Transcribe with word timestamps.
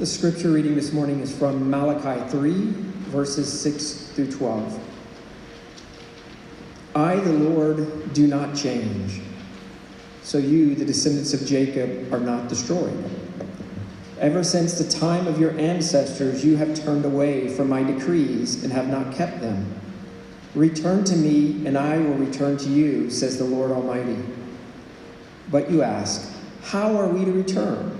The 0.00 0.06
scripture 0.06 0.50
reading 0.50 0.76
this 0.76 0.94
morning 0.94 1.20
is 1.20 1.30
from 1.30 1.68
Malachi 1.68 2.26
3, 2.30 2.52
verses 3.10 3.60
6 3.60 4.12
through 4.14 4.32
12. 4.32 4.82
I, 6.94 7.16
the 7.16 7.34
Lord, 7.34 8.14
do 8.14 8.26
not 8.26 8.56
change. 8.56 9.20
So 10.22 10.38
you, 10.38 10.74
the 10.74 10.86
descendants 10.86 11.34
of 11.34 11.44
Jacob, 11.44 12.10
are 12.14 12.18
not 12.18 12.48
destroyed. 12.48 12.96
Ever 14.18 14.42
since 14.42 14.78
the 14.78 14.90
time 14.90 15.26
of 15.26 15.38
your 15.38 15.50
ancestors, 15.60 16.42
you 16.42 16.56
have 16.56 16.74
turned 16.74 17.04
away 17.04 17.54
from 17.54 17.68
my 17.68 17.82
decrees 17.82 18.64
and 18.64 18.72
have 18.72 18.88
not 18.88 19.12
kept 19.12 19.42
them. 19.42 19.70
Return 20.54 21.04
to 21.04 21.14
me, 21.14 21.66
and 21.66 21.76
I 21.76 21.98
will 21.98 22.14
return 22.14 22.56
to 22.56 22.70
you, 22.70 23.10
says 23.10 23.36
the 23.36 23.44
Lord 23.44 23.70
Almighty. 23.70 24.16
But 25.50 25.70
you 25.70 25.82
ask, 25.82 26.32
How 26.62 26.96
are 26.96 27.06
we 27.06 27.26
to 27.26 27.32
return? 27.32 27.99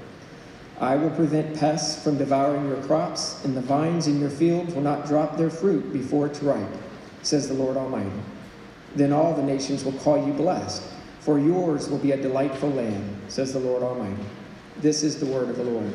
I 0.81 0.95
will 0.95 1.11
prevent 1.11 1.55
pests 1.59 2.03
from 2.03 2.17
devouring 2.17 2.67
your 2.67 2.81
crops, 2.81 3.45
and 3.45 3.55
the 3.55 3.61
vines 3.61 4.07
in 4.07 4.19
your 4.19 4.31
fields 4.31 4.73
will 4.73 4.81
not 4.81 5.05
drop 5.05 5.37
their 5.37 5.51
fruit 5.51 5.93
before 5.93 6.25
it's 6.25 6.41
ripe, 6.41 6.67
says 7.21 7.47
the 7.47 7.53
Lord 7.53 7.77
Almighty. 7.77 8.09
Then 8.95 9.13
all 9.13 9.35
the 9.35 9.43
nations 9.43 9.85
will 9.85 9.93
call 9.93 10.25
you 10.25 10.33
blessed, 10.33 10.81
for 11.19 11.37
yours 11.37 11.87
will 11.87 11.99
be 11.99 12.13
a 12.13 12.17
delightful 12.17 12.71
land, 12.71 13.15
says 13.27 13.53
the 13.53 13.59
Lord 13.59 13.83
Almighty. 13.83 14.23
This 14.77 15.03
is 15.03 15.19
the 15.19 15.27
word 15.27 15.49
of 15.49 15.57
the 15.57 15.63
Lord. 15.63 15.93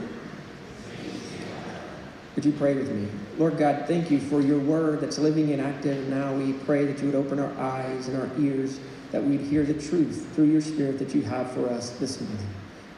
Would 2.36 2.44
you 2.44 2.52
pray 2.52 2.74
with 2.74 2.88
me? 2.88 3.08
Lord 3.38 3.58
God, 3.58 3.86
thank 3.88 4.08
you 4.08 4.20
for 4.20 4.40
your 4.40 4.60
word 4.60 5.00
that's 5.00 5.18
living 5.18 5.50
and 5.52 5.60
active. 5.60 6.06
Now 6.08 6.32
we 6.32 6.52
pray 6.52 6.84
that 6.84 7.00
you 7.00 7.06
would 7.06 7.16
open 7.16 7.40
our 7.40 7.52
eyes 7.58 8.06
and 8.06 8.16
our 8.16 8.30
ears, 8.38 8.78
that 9.10 9.24
we'd 9.24 9.40
hear 9.40 9.64
the 9.64 9.74
truth 9.74 10.28
through 10.36 10.44
your 10.44 10.60
spirit 10.60 11.00
that 11.00 11.12
you 11.12 11.22
have 11.22 11.50
for 11.50 11.68
us 11.68 11.90
this 11.98 12.20
morning. 12.20 12.46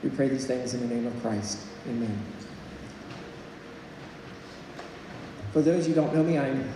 We 0.03 0.11
pray 0.11 0.29
these 0.29 0.47
things 0.47 0.75
in 0.75 0.89
the 0.89 0.95
name 0.95 1.07
of 1.07 1.21
Christ. 1.21 1.59
Amen. 1.89 2.23
For 5.53 5.63
those 5.63 5.87
who 5.87 5.95
don't 5.95 6.15
know 6.15 6.23
me, 6.23 6.39
I'm 6.39 6.69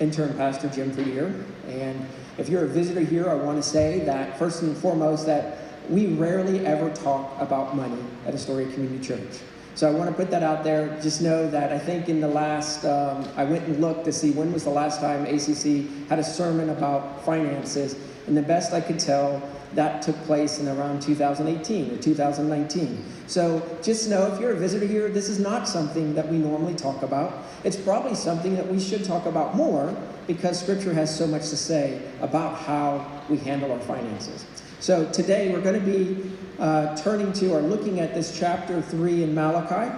intern 0.00 0.34
pastor 0.36 0.68
Jim 0.68 0.92
Freer. 0.92 1.32
And 1.68 2.06
if 2.36 2.48
you're 2.48 2.64
a 2.64 2.68
visitor 2.68 3.00
here, 3.00 3.30
I 3.30 3.34
want 3.34 3.62
to 3.62 3.68
say 3.68 4.00
that 4.00 4.38
first 4.38 4.62
and 4.62 4.76
foremost 4.76 5.26
that 5.26 5.58
we 5.88 6.06
rarely 6.06 6.66
ever 6.66 6.90
talk 6.90 7.40
about 7.40 7.76
money 7.76 8.02
at 8.26 8.34
Astoria 8.34 8.70
Community 8.72 9.06
Church. 9.06 9.40
So 9.74 9.88
I 9.88 9.90
want 9.90 10.08
to 10.08 10.14
put 10.14 10.30
that 10.30 10.42
out 10.42 10.62
there. 10.62 10.98
Just 11.00 11.20
know 11.20 11.50
that 11.50 11.72
I 11.72 11.78
think 11.78 12.08
in 12.08 12.20
the 12.20 12.28
last, 12.28 12.84
um, 12.84 13.26
I 13.36 13.44
went 13.44 13.66
and 13.66 13.80
looked 13.80 14.04
to 14.04 14.12
see 14.12 14.30
when 14.30 14.52
was 14.52 14.64
the 14.64 14.70
last 14.70 15.00
time 15.00 15.24
ACC 15.26 16.08
had 16.08 16.18
a 16.18 16.24
sermon 16.24 16.70
about 16.70 17.24
finances. 17.24 17.96
And 18.26 18.36
the 18.36 18.42
best 18.42 18.72
I 18.72 18.80
could 18.80 18.98
tell, 18.98 19.42
that 19.74 20.02
took 20.02 20.16
place 20.22 20.60
in 20.60 20.68
around 20.68 21.02
2018 21.02 21.94
or 21.94 21.96
2019. 21.98 23.04
So 23.26 23.78
just 23.82 24.08
know 24.08 24.32
if 24.32 24.40
you're 24.40 24.52
a 24.52 24.56
visitor 24.56 24.86
here, 24.86 25.08
this 25.08 25.28
is 25.28 25.40
not 25.40 25.66
something 25.66 26.14
that 26.14 26.28
we 26.28 26.38
normally 26.38 26.74
talk 26.74 27.02
about. 27.02 27.44
It's 27.64 27.76
probably 27.76 28.14
something 28.14 28.54
that 28.56 28.66
we 28.66 28.78
should 28.78 29.04
talk 29.04 29.26
about 29.26 29.56
more 29.56 29.94
because 30.26 30.60
Scripture 30.60 30.94
has 30.94 31.14
so 31.14 31.26
much 31.26 31.48
to 31.50 31.56
say 31.56 32.00
about 32.20 32.56
how 32.56 33.22
we 33.28 33.38
handle 33.38 33.72
our 33.72 33.80
finances. 33.80 34.46
So 34.84 35.10
today 35.12 35.50
we're 35.50 35.62
going 35.62 35.80
to 35.80 35.86
be 35.86 36.30
uh, 36.58 36.94
turning 36.94 37.32
to 37.32 37.54
or 37.54 37.62
looking 37.62 38.00
at 38.00 38.12
this 38.12 38.38
chapter 38.38 38.82
3 38.82 39.22
in 39.22 39.34
Malachi. 39.34 39.90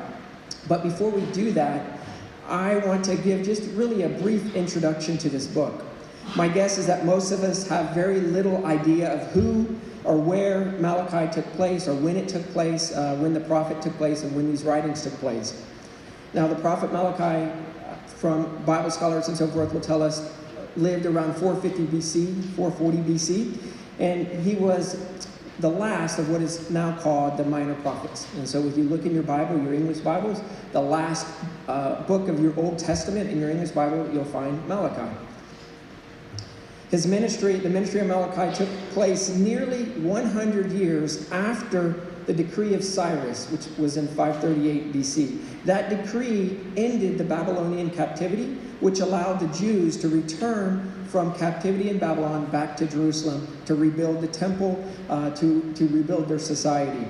But 0.68 0.84
before 0.84 1.10
we 1.10 1.22
do 1.32 1.50
that, 1.54 1.98
I 2.46 2.76
want 2.76 3.04
to 3.06 3.16
give 3.16 3.44
just 3.44 3.64
really 3.72 4.02
a 4.04 4.08
brief 4.08 4.54
introduction 4.54 5.18
to 5.18 5.28
this 5.28 5.48
book. 5.48 5.84
My 6.36 6.46
guess 6.46 6.78
is 6.78 6.86
that 6.86 7.04
most 7.04 7.32
of 7.32 7.42
us 7.42 7.66
have 7.66 7.96
very 7.96 8.20
little 8.20 8.64
idea 8.64 9.12
of 9.12 9.28
who 9.32 9.76
or 10.04 10.16
where 10.18 10.66
Malachi 10.78 11.32
took 11.32 11.52
place 11.54 11.88
or 11.88 11.94
when 11.96 12.16
it 12.16 12.28
took 12.28 12.44
place, 12.52 12.92
uh, 12.92 13.16
when 13.16 13.34
the 13.34 13.40
prophet 13.40 13.82
took 13.82 13.94
place, 13.94 14.22
and 14.22 14.36
when 14.36 14.48
these 14.48 14.62
writings 14.62 15.02
took 15.02 15.14
place. 15.14 15.66
Now, 16.32 16.46
the 16.46 16.54
prophet 16.54 16.92
Malachi, 16.92 17.52
from 18.06 18.64
Bible 18.64 18.92
scholars 18.92 19.26
and 19.26 19.36
so 19.36 19.48
forth, 19.48 19.74
will 19.74 19.80
tell 19.80 20.00
us 20.00 20.32
lived 20.76 21.06
around 21.06 21.34
450 21.34 21.86
BC, 21.86 22.54
440 22.54 22.98
BC, 22.98 23.75
and 23.98 24.26
he 24.26 24.54
was 24.54 24.96
the 25.60 25.68
last 25.68 26.18
of 26.18 26.28
what 26.28 26.42
is 26.42 26.70
now 26.70 26.96
called 26.98 27.38
the 27.38 27.44
minor 27.44 27.74
prophets. 27.76 28.26
And 28.36 28.48
so, 28.48 28.66
if 28.66 28.76
you 28.76 28.84
look 28.84 29.06
in 29.06 29.14
your 29.14 29.22
Bible, 29.22 29.60
your 29.62 29.72
English 29.72 29.98
Bibles, 29.98 30.42
the 30.72 30.80
last 30.80 31.26
uh, 31.66 32.02
book 32.02 32.28
of 32.28 32.40
your 32.40 32.54
Old 32.58 32.78
Testament 32.78 33.30
in 33.30 33.40
your 33.40 33.50
English 33.50 33.70
Bible, 33.70 34.08
you'll 34.12 34.24
find 34.24 34.66
Malachi. 34.68 35.16
His 36.90 37.06
ministry, 37.06 37.56
the 37.56 37.70
ministry 37.70 38.00
of 38.00 38.06
Malachi, 38.06 38.54
took 38.54 38.68
place 38.90 39.30
nearly 39.30 39.86
100 40.00 40.70
years 40.72 41.30
after 41.32 42.05
the 42.26 42.34
decree 42.34 42.74
of 42.74 42.82
Cyrus, 42.82 43.50
which 43.50 43.66
was 43.78 43.96
in 43.96 44.06
538 44.08 44.92
BC. 44.92 45.64
That 45.64 45.90
decree 45.90 46.58
ended 46.76 47.18
the 47.18 47.24
Babylonian 47.24 47.90
captivity, 47.90 48.54
which 48.80 49.00
allowed 49.00 49.40
the 49.40 49.58
Jews 49.58 49.96
to 49.98 50.08
return 50.08 50.92
from 51.08 51.34
captivity 51.34 51.88
in 51.88 51.98
Babylon 51.98 52.46
back 52.46 52.76
to 52.78 52.86
Jerusalem 52.86 53.46
to 53.64 53.74
rebuild 53.74 54.20
the 54.20 54.28
temple, 54.28 54.84
uh, 55.08 55.30
to, 55.30 55.72
to 55.74 55.88
rebuild 55.88 56.28
their 56.28 56.38
society. 56.38 57.06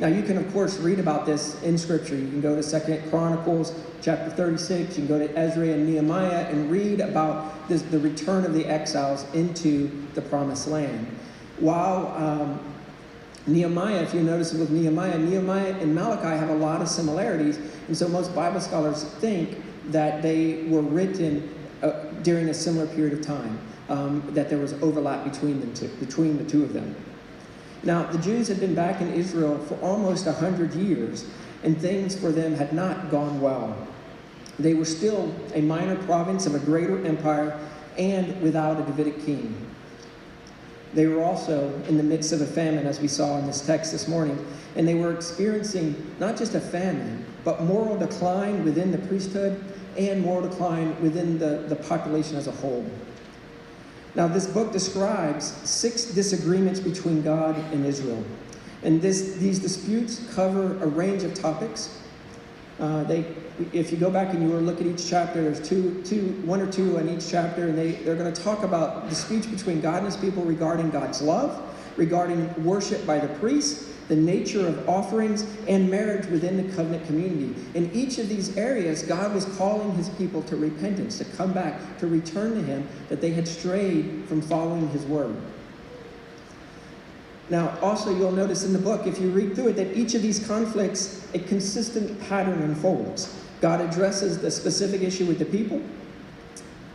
Now, 0.00 0.08
you 0.08 0.22
can, 0.22 0.36
of 0.36 0.52
course, 0.52 0.78
read 0.78 0.98
about 0.98 1.24
this 1.24 1.60
in 1.62 1.78
Scripture. 1.78 2.16
You 2.16 2.28
can 2.28 2.40
go 2.40 2.56
to 2.56 2.62
Second 2.62 3.08
Chronicles 3.10 3.78
chapter 4.02 4.28
36, 4.30 4.98
you 4.98 5.06
can 5.06 5.06
go 5.06 5.18
to 5.18 5.38
Ezra 5.38 5.68
and 5.68 5.86
Nehemiah 5.86 6.46
and 6.50 6.70
read 6.70 7.00
about 7.00 7.68
this, 7.68 7.80
the 7.82 7.98
return 7.98 8.44
of 8.44 8.52
the 8.52 8.66
exiles 8.66 9.24
into 9.32 9.90
the 10.14 10.20
promised 10.20 10.68
land. 10.68 11.06
While 11.58 12.08
um, 12.08 12.73
Nehemiah, 13.46 14.02
if 14.02 14.14
you 14.14 14.22
notice 14.22 14.54
with 14.54 14.70
Nehemiah, 14.70 15.18
Nehemiah 15.18 15.74
and 15.80 15.94
Malachi 15.94 16.36
have 16.38 16.48
a 16.48 16.54
lot 16.54 16.80
of 16.80 16.88
similarities, 16.88 17.58
and 17.88 17.96
so 17.96 18.08
most 18.08 18.34
Bible 18.34 18.60
scholars 18.60 19.04
think 19.04 19.62
that 19.90 20.22
they 20.22 20.62
were 20.68 20.80
written 20.80 21.54
uh, 21.82 22.04
during 22.22 22.48
a 22.48 22.54
similar 22.54 22.86
period 22.86 23.12
of 23.12 23.20
time, 23.20 23.58
um, 23.90 24.22
that 24.30 24.48
there 24.48 24.58
was 24.58 24.72
overlap 24.74 25.24
between 25.24 25.60
them 25.60 25.74
two, 25.74 25.88
between 26.00 26.38
the 26.38 26.44
two 26.44 26.62
of 26.62 26.72
them. 26.72 26.96
Now, 27.82 28.04
the 28.04 28.18
Jews 28.18 28.48
had 28.48 28.60
been 28.60 28.74
back 28.74 29.02
in 29.02 29.12
Israel 29.12 29.58
for 29.58 29.74
almost 29.80 30.24
100 30.24 30.72
years, 30.72 31.26
and 31.62 31.78
things 31.78 32.18
for 32.18 32.32
them 32.32 32.54
had 32.54 32.72
not 32.72 33.10
gone 33.10 33.42
well. 33.42 33.76
They 34.58 34.72
were 34.72 34.86
still 34.86 35.34
a 35.54 35.60
minor 35.60 35.96
province 36.04 36.46
of 36.46 36.54
a 36.54 36.58
greater 36.58 37.04
empire 37.04 37.58
and 37.98 38.40
without 38.40 38.80
a 38.80 38.84
Davidic 38.84 39.24
king. 39.24 39.54
They 40.94 41.06
were 41.06 41.22
also 41.22 41.74
in 41.88 41.96
the 41.96 42.02
midst 42.02 42.32
of 42.32 42.40
a 42.40 42.46
famine, 42.46 42.86
as 42.86 43.00
we 43.00 43.08
saw 43.08 43.38
in 43.38 43.46
this 43.46 43.66
text 43.66 43.90
this 43.90 44.06
morning, 44.06 44.44
and 44.76 44.86
they 44.86 44.94
were 44.94 45.12
experiencing 45.12 46.14
not 46.20 46.36
just 46.36 46.54
a 46.54 46.60
famine, 46.60 47.24
but 47.44 47.62
moral 47.62 47.98
decline 47.98 48.64
within 48.64 48.92
the 48.92 48.98
priesthood 48.98 49.62
and 49.98 50.22
moral 50.22 50.48
decline 50.48 51.00
within 51.02 51.38
the, 51.38 51.64
the 51.68 51.76
population 51.76 52.36
as 52.36 52.46
a 52.46 52.52
whole. 52.52 52.88
Now, 54.14 54.28
this 54.28 54.46
book 54.46 54.72
describes 54.72 55.46
six 55.68 56.04
disagreements 56.04 56.78
between 56.78 57.22
God 57.22 57.56
and 57.72 57.84
Israel. 57.84 58.24
And 58.84 59.02
this, 59.02 59.34
these 59.34 59.58
disputes 59.58 60.24
cover 60.34 60.80
a 60.82 60.86
range 60.86 61.24
of 61.24 61.34
topics. 61.34 62.00
Uh, 62.80 63.04
they, 63.04 63.24
if 63.72 63.92
you 63.92 63.98
go 63.98 64.10
back 64.10 64.34
and 64.34 64.42
you 64.42 64.48
look 64.56 64.80
at 64.80 64.86
each 64.86 65.08
chapter, 65.08 65.42
there's 65.42 65.66
two, 65.66 66.02
two, 66.02 66.26
one 66.44 66.60
or 66.60 66.70
two 66.70 66.98
in 66.98 67.08
each 67.08 67.30
chapter, 67.30 67.68
and 67.68 67.78
they, 67.78 67.92
they're 67.92 68.16
going 68.16 68.32
to 68.32 68.42
talk 68.42 68.64
about 68.64 69.08
the 69.08 69.14
speech 69.14 69.48
between 69.50 69.80
God 69.80 69.98
and 69.98 70.06
his 70.06 70.16
people 70.16 70.42
regarding 70.42 70.90
God's 70.90 71.22
love, 71.22 71.62
regarding 71.96 72.64
worship 72.64 73.06
by 73.06 73.18
the 73.20 73.28
priests, 73.38 73.92
the 74.08 74.16
nature 74.16 74.66
of 74.66 74.88
offerings, 74.88 75.46
and 75.68 75.88
marriage 75.88 76.26
within 76.26 76.56
the 76.56 76.74
covenant 76.74 77.06
community. 77.06 77.54
In 77.74 77.90
each 77.92 78.18
of 78.18 78.28
these 78.28 78.56
areas, 78.56 79.02
God 79.02 79.32
was 79.32 79.44
calling 79.56 79.94
his 79.94 80.08
people 80.10 80.42
to 80.42 80.56
repentance, 80.56 81.16
to 81.18 81.24
come 81.24 81.52
back, 81.52 81.98
to 81.98 82.06
return 82.08 82.54
to 82.54 82.62
him, 82.62 82.86
that 83.08 83.20
they 83.20 83.30
had 83.30 83.46
strayed 83.46 84.24
from 84.26 84.42
following 84.42 84.88
his 84.88 85.04
word. 85.04 85.36
Now, 87.50 87.76
also, 87.82 88.14
you'll 88.16 88.32
notice 88.32 88.64
in 88.64 88.72
the 88.72 88.78
book, 88.78 89.06
if 89.06 89.20
you 89.20 89.30
read 89.30 89.54
through 89.54 89.68
it, 89.68 89.76
that 89.76 89.96
each 89.96 90.14
of 90.14 90.22
these 90.22 90.46
conflicts, 90.46 91.28
a 91.34 91.38
consistent 91.38 92.18
pattern 92.22 92.62
unfolds. 92.62 93.38
God 93.60 93.80
addresses 93.80 94.38
the 94.38 94.50
specific 94.50 95.02
issue 95.02 95.26
with 95.26 95.38
the 95.38 95.44
people. 95.44 95.82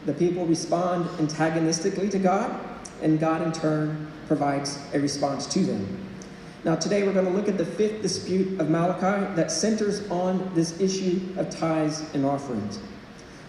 The 0.06 0.14
people 0.14 0.46
respond 0.46 1.08
antagonistically 1.20 2.10
to 2.10 2.20
God, 2.20 2.60
and 3.02 3.20
God, 3.20 3.42
in 3.42 3.52
turn, 3.52 4.12
provides 4.28 4.80
a 4.94 5.00
response 5.00 5.46
to 5.48 5.60
them. 5.60 6.06
Now, 6.64 6.76
today 6.76 7.04
we're 7.04 7.14
going 7.14 7.26
to 7.26 7.32
look 7.32 7.48
at 7.48 7.58
the 7.58 7.66
fifth 7.66 8.02
dispute 8.02 8.60
of 8.60 8.70
Malachi 8.70 9.34
that 9.36 9.52
centers 9.52 10.10
on 10.10 10.52
this 10.56 10.80
issue 10.82 11.22
of 11.38 11.50
tithes 11.50 12.04
and 12.14 12.26
offerings. 12.26 12.80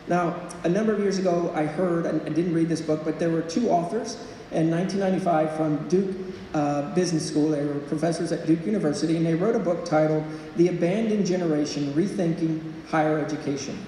Now, 0.06 0.41
a 0.64 0.69
number 0.69 0.93
of 0.93 1.00
years 1.00 1.19
ago, 1.19 1.52
I 1.55 1.64
heard, 1.67 2.06
and 2.06 2.20
I 2.23 2.29
didn't 2.29 2.55
read 2.55 2.69
this 2.69 2.81
book, 2.81 3.05
but 3.05 3.19
there 3.19 3.31
were 3.31 3.43
two 3.43 3.70
authors 3.70 4.17
in 4.52 4.70
1995 4.70 5.56
from 5.56 5.88
Duke 5.88 6.17
uh, 6.55 6.93
Business 6.94 7.26
School. 7.26 7.50
They 7.50 7.64
were 7.64 7.79
professors 7.81 8.32
at 8.32 8.47
Duke 8.47 8.64
University, 8.67 9.17
and 9.17 9.25
they 9.25 9.35
wrote 9.35 9.55
a 9.55 9.61
book 9.61 9.85
titled 9.85 10.25
The 10.56 10.69
Abandoned 10.69 11.26
Generation 11.26 11.93
Rethinking 11.94 12.61
Higher 12.88 13.19
Education. 13.19 13.79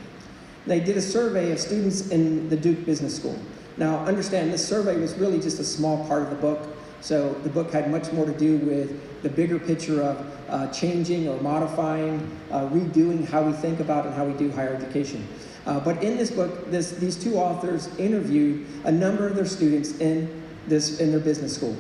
They 0.67 0.79
did 0.79 0.97
a 0.97 1.03
survey 1.03 1.51
of 1.51 1.59
students 1.59 2.09
in 2.11 2.49
the 2.49 2.57
Duke 2.57 2.85
Business 2.85 3.17
School. 3.17 3.37
Now, 3.77 3.99
understand, 4.05 4.53
this 4.53 4.67
survey 4.67 4.97
was 4.99 5.15
really 5.15 5.41
just 5.41 5.59
a 5.59 5.65
small 5.65 6.07
part 6.07 6.23
of 6.23 6.31
the 6.31 6.37
book. 6.37 6.69
So 7.01 7.33
the 7.43 7.49
book 7.49 7.73
had 7.73 7.91
much 7.91 8.13
more 8.13 8.25
to 8.25 8.33
do 8.33 8.59
with 8.59 9.23
the 9.23 9.29
bigger 9.29 9.59
picture 9.59 10.03
of 10.03 10.33
uh, 10.49 10.69
changing 10.69 11.29
or 11.29 11.41
modifying, 11.41 12.31
uh, 12.53 12.69
redoing 12.69 13.27
how 13.27 13.43
we 13.43 13.53
think 13.55 13.81
about 13.81 14.07
and 14.07 14.15
how 14.15 14.25
we 14.25 14.35
do 14.35 14.53
higher 14.53 14.75
education. 14.75 15.27
Uh, 15.67 15.81
but 15.81 16.03
in 16.03 16.17
this 16.17 16.31
book, 16.31 16.71
this, 16.71 16.93
these 16.93 17.17
two 17.17 17.37
authors 17.37 17.89
interviewed 17.97 18.67
a 18.85 18.93
number 18.93 19.27
of 19.27 19.35
their 19.35 19.47
students 19.47 19.99
in, 19.99 20.42
this, 20.67 21.01
in 21.01 21.11
their 21.11 21.21
business 21.21 21.55
school. 21.55 21.77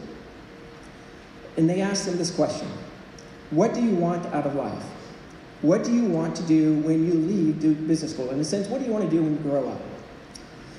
And 1.57 1.69
they 1.69 1.81
asked 1.81 2.07
them 2.07 2.17
this 2.17 2.35
question 2.35 2.69
What 3.51 3.75
do 3.75 3.83
you 3.83 3.95
want 3.95 4.27
out 4.35 4.47
of 4.47 4.55
life? 4.55 4.85
What 5.63 5.85
do 5.85 5.93
you 5.93 6.05
want 6.05 6.35
to 6.37 6.43
do 6.43 6.75
when 6.81 7.07
you 7.07 7.15
leave 7.15 7.61
Duke 7.61 7.87
Business 7.87 8.13
School? 8.13 8.31
In 8.31 8.41
a 8.41 8.45
sense, 8.45 8.67
what 8.67 8.81
do 8.81 8.85
you 8.85 8.93
want 8.93 9.05
to 9.05 9.11
do 9.11 9.23
when 9.23 9.33
you 9.33 9.39
grow 9.39 9.69
up? 9.69 9.81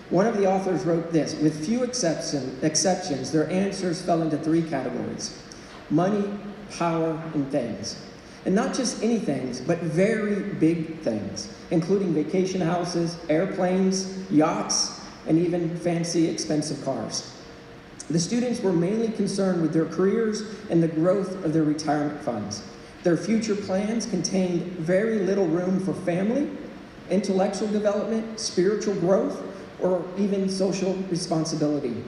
One 0.09 0.27
of 0.27 0.38
the 0.38 0.45
authors 0.45 0.83
wrote 0.83 1.11
this 1.11 1.35
With 1.35 1.65
few 1.65 1.83
exception, 1.83 2.57
exceptions, 2.61 3.31
their 3.31 3.50
answers 3.50 4.01
fell 4.01 4.21
into 4.21 4.38
three 4.38 4.61
categories 4.61 5.41
money, 5.89 6.29
power, 6.77 7.21
and 7.33 7.50
things. 7.51 8.01
And 8.45 8.53
not 8.53 8.75
just 8.75 9.01
any 9.01 9.19
things, 9.19 9.61
but 9.61 9.79
very 9.79 10.41
big 10.55 11.00
things, 11.00 11.53
including 11.71 12.13
vacation 12.13 12.59
houses, 12.59 13.15
airplanes, 13.29 14.29
yachts, 14.29 15.00
and 15.27 15.39
even 15.39 15.75
fancy, 15.77 16.27
expensive 16.27 16.83
cars. 16.83 17.32
The 18.09 18.19
students 18.19 18.61
were 18.61 18.73
mainly 18.73 19.09
concerned 19.09 19.61
with 19.61 19.73
their 19.73 19.85
careers 19.85 20.44
and 20.69 20.83
the 20.83 20.88
growth 20.88 21.44
of 21.45 21.53
their 21.53 21.63
retirement 21.63 22.21
funds. 22.21 22.63
Their 23.03 23.17
future 23.17 23.55
plans 23.55 24.05
contained 24.05 24.63
very 24.73 25.19
little 25.19 25.47
room 25.47 25.79
for 25.79 25.94
family, 25.94 26.50
intellectual 27.09 27.67
development, 27.67 28.39
spiritual 28.39 28.95
growth, 28.95 29.41
or 29.81 30.05
even 30.17 30.50
social 30.50 30.95
responsibility. 31.09 32.03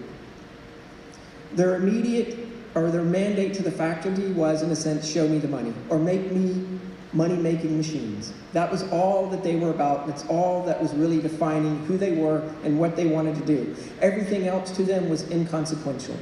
Their 1.54 1.76
immediate 1.76 2.40
or 2.76 2.92
their 2.92 3.04
mandate 3.04 3.54
to 3.56 3.64
the 3.64 3.72
faculty 3.72 4.32
was, 4.34 4.62
in 4.62 4.72
a 4.72 4.76
sense, 4.76 5.10
show 5.10 5.28
me 5.28 5.38
the 5.38 5.48
money 5.48 5.74
or 5.90 5.98
make 5.98 6.32
me 6.32 6.80
money 7.16 7.36
making 7.36 7.78
machines. 7.78 8.34
That 8.54 8.72
was 8.72 8.84
all 8.92 9.28
that 9.30 9.44
they 9.44 9.56
were 9.56 9.70
about. 9.70 10.08
That's 10.08 10.26
all 10.28 10.64
that 10.66 10.82
was 10.82 10.94
really 10.94 11.22
defining 11.22 11.86
who 11.86 11.98
they 11.98 12.14
were 12.14 12.42
and 12.64 12.80
what 12.80 12.96
they 12.96 13.08
wanted 13.08 13.36
to 13.36 13.46
do. 13.46 13.76
Everything 14.02 14.48
else 14.48 14.72
to 14.72 14.84
them 14.84 15.10
was 15.10 15.30
inconsequential. 15.32 16.18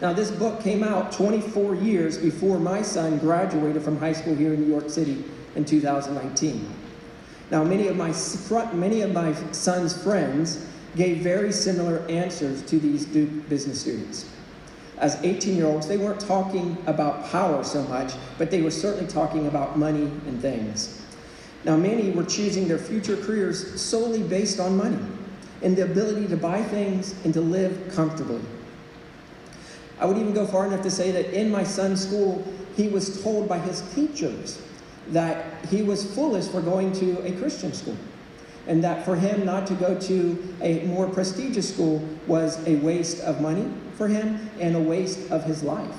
Now, 0.00 0.12
this 0.12 0.30
book 0.30 0.60
came 0.60 0.84
out 0.84 1.10
24 1.10 1.74
years 1.74 2.18
before 2.18 2.60
my 2.60 2.82
son 2.82 3.18
graduated 3.18 3.82
from 3.82 3.98
high 3.98 4.12
school 4.12 4.34
here 4.34 4.54
in 4.54 4.60
New 4.60 4.70
York 4.70 4.88
City 4.88 5.24
in 5.56 5.64
2019. 5.64 6.72
Now, 7.50 7.64
many 7.64 7.88
of 7.88 7.96
my, 7.96 8.14
many 8.74 9.00
of 9.00 9.12
my 9.12 9.32
son's 9.52 10.00
friends 10.00 10.66
gave 10.94 11.18
very 11.18 11.50
similar 11.50 12.06
answers 12.08 12.62
to 12.62 12.78
these 12.78 13.04
Duke 13.06 13.48
business 13.48 13.80
students. 13.80 14.30
As 15.00 15.22
18 15.22 15.56
year 15.56 15.66
olds, 15.66 15.86
they 15.86 15.96
weren't 15.96 16.20
talking 16.20 16.76
about 16.86 17.30
power 17.30 17.62
so 17.62 17.82
much, 17.84 18.14
but 18.36 18.50
they 18.50 18.62
were 18.62 18.70
certainly 18.70 19.06
talking 19.06 19.46
about 19.46 19.78
money 19.78 20.10
and 20.26 20.40
things. 20.40 21.02
Now, 21.64 21.76
many 21.76 22.10
were 22.10 22.24
choosing 22.24 22.68
their 22.68 22.78
future 22.78 23.16
careers 23.16 23.80
solely 23.80 24.22
based 24.22 24.60
on 24.60 24.76
money 24.76 24.98
and 25.62 25.76
the 25.76 25.84
ability 25.84 26.28
to 26.28 26.36
buy 26.36 26.62
things 26.62 27.14
and 27.24 27.34
to 27.34 27.40
live 27.40 27.92
comfortably. 27.94 28.40
I 30.00 30.06
would 30.06 30.16
even 30.16 30.32
go 30.32 30.46
far 30.46 30.66
enough 30.66 30.82
to 30.82 30.90
say 30.90 31.10
that 31.10 31.34
in 31.34 31.50
my 31.50 31.64
son's 31.64 32.06
school, 32.06 32.44
he 32.76 32.88
was 32.88 33.22
told 33.22 33.48
by 33.48 33.58
his 33.58 33.82
teachers 33.94 34.62
that 35.08 35.64
he 35.66 35.82
was 35.82 36.14
foolish 36.14 36.46
for 36.46 36.60
going 36.60 36.92
to 36.92 37.20
a 37.26 37.32
Christian 37.32 37.72
school. 37.72 37.96
And 38.68 38.84
that 38.84 39.04
for 39.04 39.16
him 39.16 39.44
not 39.44 39.66
to 39.68 39.74
go 39.74 39.98
to 39.98 40.54
a 40.60 40.84
more 40.84 41.08
prestigious 41.08 41.72
school 41.72 42.06
was 42.26 42.64
a 42.68 42.76
waste 42.76 43.20
of 43.22 43.40
money 43.40 43.68
for 43.96 44.06
him 44.06 44.50
and 44.60 44.76
a 44.76 44.80
waste 44.80 45.30
of 45.30 45.42
his 45.42 45.62
life. 45.62 45.96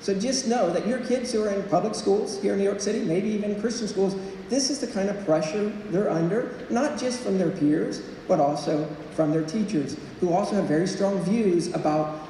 So 0.00 0.18
just 0.18 0.46
know 0.46 0.70
that 0.70 0.86
your 0.86 1.00
kids 1.00 1.32
who 1.32 1.42
are 1.44 1.50
in 1.50 1.62
public 1.64 1.94
schools 1.94 2.40
here 2.40 2.52
in 2.52 2.58
New 2.58 2.64
York 2.64 2.80
City, 2.80 3.00
maybe 3.04 3.28
even 3.28 3.60
Christian 3.60 3.88
schools, 3.88 4.16
this 4.48 4.70
is 4.70 4.78
the 4.78 4.86
kind 4.86 5.08
of 5.08 5.24
pressure 5.24 5.68
they're 5.90 6.10
under, 6.10 6.54
not 6.70 6.98
just 6.98 7.20
from 7.20 7.38
their 7.38 7.50
peers, 7.50 8.02
but 8.28 8.38
also 8.40 8.86
from 9.16 9.32
their 9.32 9.42
teachers, 9.42 9.96
who 10.20 10.32
also 10.32 10.54
have 10.54 10.66
very 10.66 10.86
strong 10.86 11.20
views 11.24 11.74
about 11.74 12.20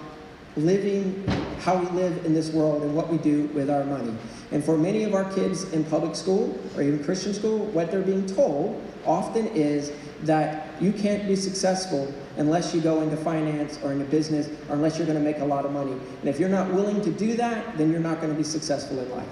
living 0.57 1.23
how 1.59 1.77
we 1.77 1.87
live 1.91 2.25
in 2.25 2.35
this 2.35 2.51
world 2.51 2.83
and 2.83 2.95
what 2.95 3.09
we 3.09 3.19
do 3.19 3.47
with 3.49 3.71
our 3.71 3.85
money. 3.85 4.13
And 4.53 4.65
for 4.65 4.77
many 4.77 5.05
of 5.05 5.15
our 5.15 5.31
kids 5.33 5.65
in 5.73 5.85
public 5.85 6.15
school 6.15 6.59
or 6.77 6.83
even 6.83 7.03
Christian 7.03 7.35
school, 7.35 7.67
what 7.67 7.91
they're 7.91 8.03
being 8.03 8.27
told 8.27 8.83
often 9.05 9.47
is 9.49 9.93
that 10.23 10.69
you 10.81 10.93
can't 10.93 11.27
be 11.27 11.37
successful 11.37 12.13
unless 12.37 12.75
you 12.75 12.81
go 12.81 13.03
into 13.03 13.17
finance 13.17 13.79
or 13.83 13.93
into 13.93 14.05
business 14.05 14.49
or 14.69 14.75
unless 14.75 14.99
you're 14.99 15.07
going 15.07 15.19
to 15.19 15.25
make 15.25 15.39
a 15.39 15.45
lot 15.45 15.65
of 15.65 15.73
money. 15.73 15.93
And 15.93 16.29
if 16.29 16.39
you're 16.39 16.49
not 16.49 16.73
willing 16.73 17.01
to 17.03 17.11
do 17.11 17.35
that, 17.37 17.77
then 17.77 17.91
you're 17.91 18.01
not 18.01 18.21
going 18.21 18.33
to 18.33 18.37
be 18.37 18.45
successful 18.45 18.99
in 18.99 19.11
life. 19.11 19.29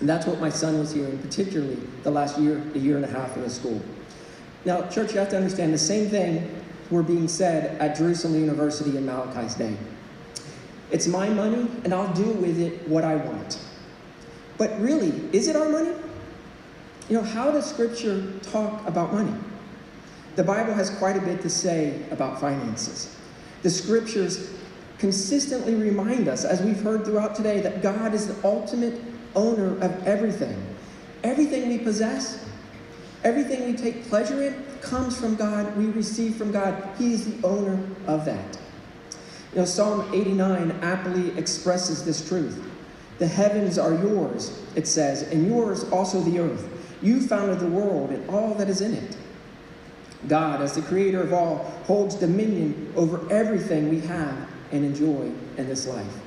And 0.00 0.08
that's 0.08 0.26
what 0.26 0.40
my 0.40 0.48
son 0.48 0.78
was 0.78 0.92
hearing, 0.92 1.18
particularly 1.18 1.76
the 2.02 2.10
last 2.10 2.38
year, 2.38 2.62
a 2.74 2.78
year 2.78 2.96
and 2.96 3.04
a 3.04 3.08
half 3.08 3.36
in 3.36 3.42
his 3.42 3.54
school. 3.54 3.80
Now, 4.64 4.88
church, 4.88 5.12
you 5.12 5.18
have 5.18 5.28
to 5.30 5.36
understand 5.36 5.74
the 5.74 5.78
same 5.78 6.08
thing 6.08 6.62
were 6.90 7.02
being 7.02 7.28
said 7.28 7.80
at 7.80 7.96
Jerusalem 7.96 8.34
University 8.34 8.96
in 8.96 9.06
Malachi's 9.06 9.54
day. 9.54 9.76
It's 10.90 11.06
my 11.06 11.28
money, 11.28 11.68
and 11.84 11.94
I'll 11.94 12.12
do 12.14 12.24
with 12.24 12.58
it 12.60 12.88
what 12.88 13.04
I 13.04 13.16
want. 13.16 13.58
But 14.58 14.78
really, 14.80 15.12
is 15.32 15.48
it 15.48 15.56
our 15.56 15.68
money? 15.68 15.92
You 17.08 17.16
know, 17.16 17.22
how 17.22 17.50
does 17.50 17.68
Scripture 17.68 18.32
talk 18.42 18.86
about 18.86 19.12
money? 19.12 19.34
The 20.36 20.44
Bible 20.44 20.74
has 20.74 20.90
quite 20.90 21.16
a 21.16 21.20
bit 21.20 21.40
to 21.42 21.50
say 21.50 22.02
about 22.10 22.40
finances. 22.40 23.16
The 23.62 23.70
Scriptures 23.70 24.50
consistently 24.98 25.74
remind 25.74 26.28
us, 26.28 26.44
as 26.44 26.60
we've 26.62 26.80
heard 26.80 27.04
throughout 27.04 27.34
today, 27.34 27.60
that 27.60 27.82
God 27.82 28.14
is 28.14 28.26
the 28.26 28.46
ultimate 28.46 29.00
owner 29.34 29.76
of 29.80 30.06
everything. 30.06 30.56
Everything 31.24 31.68
we 31.68 31.78
possess, 31.78 32.46
everything 33.24 33.66
we 33.66 33.76
take 33.76 34.08
pleasure 34.08 34.42
in, 34.42 34.64
comes 34.80 35.18
from 35.18 35.36
God. 35.36 35.76
We 35.76 35.86
receive 35.86 36.36
from 36.36 36.52
God. 36.52 36.82
He 36.98 37.12
is 37.12 37.24
the 37.26 37.46
owner 37.46 37.78
of 38.06 38.24
that. 38.24 38.58
You 39.52 39.58
know, 39.58 39.64
Psalm 39.64 40.08
89 40.14 40.78
aptly 40.82 41.36
expresses 41.36 42.04
this 42.04 42.26
truth. 42.26 42.62
The 43.18 43.26
heavens 43.26 43.78
are 43.78 43.94
yours, 43.94 44.62
it 44.76 44.86
says, 44.86 45.22
and 45.22 45.46
yours 45.46 45.84
also 45.90 46.20
the 46.20 46.38
earth. 46.38 46.68
You 47.02 47.20
founded 47.20 47.58
the 47.58 47.66
world 47.66 48.10
and 48.10 48.28
all 48.30 48.54
that 48.54 48.68
is 48.68 48.80
in 48.80 48.94
it. 48.94 49.16
God, 50.28 50.62
as 50.62 50.74
the 50.74 50.82
creator 50.82 51.22
of 51.22 51.32
all, 51.32 51.58
holds 51.84 52.14
dominion 52.14 52.92
over 52.94 53.30
everything 53.32 53.88
we 53.88 54.00
have 54.00 54.48
and 54.70 54.84
enjoy 54.84 55.32
in 55.56 55.66
this 55.66 55.86
life. 55.86 56.20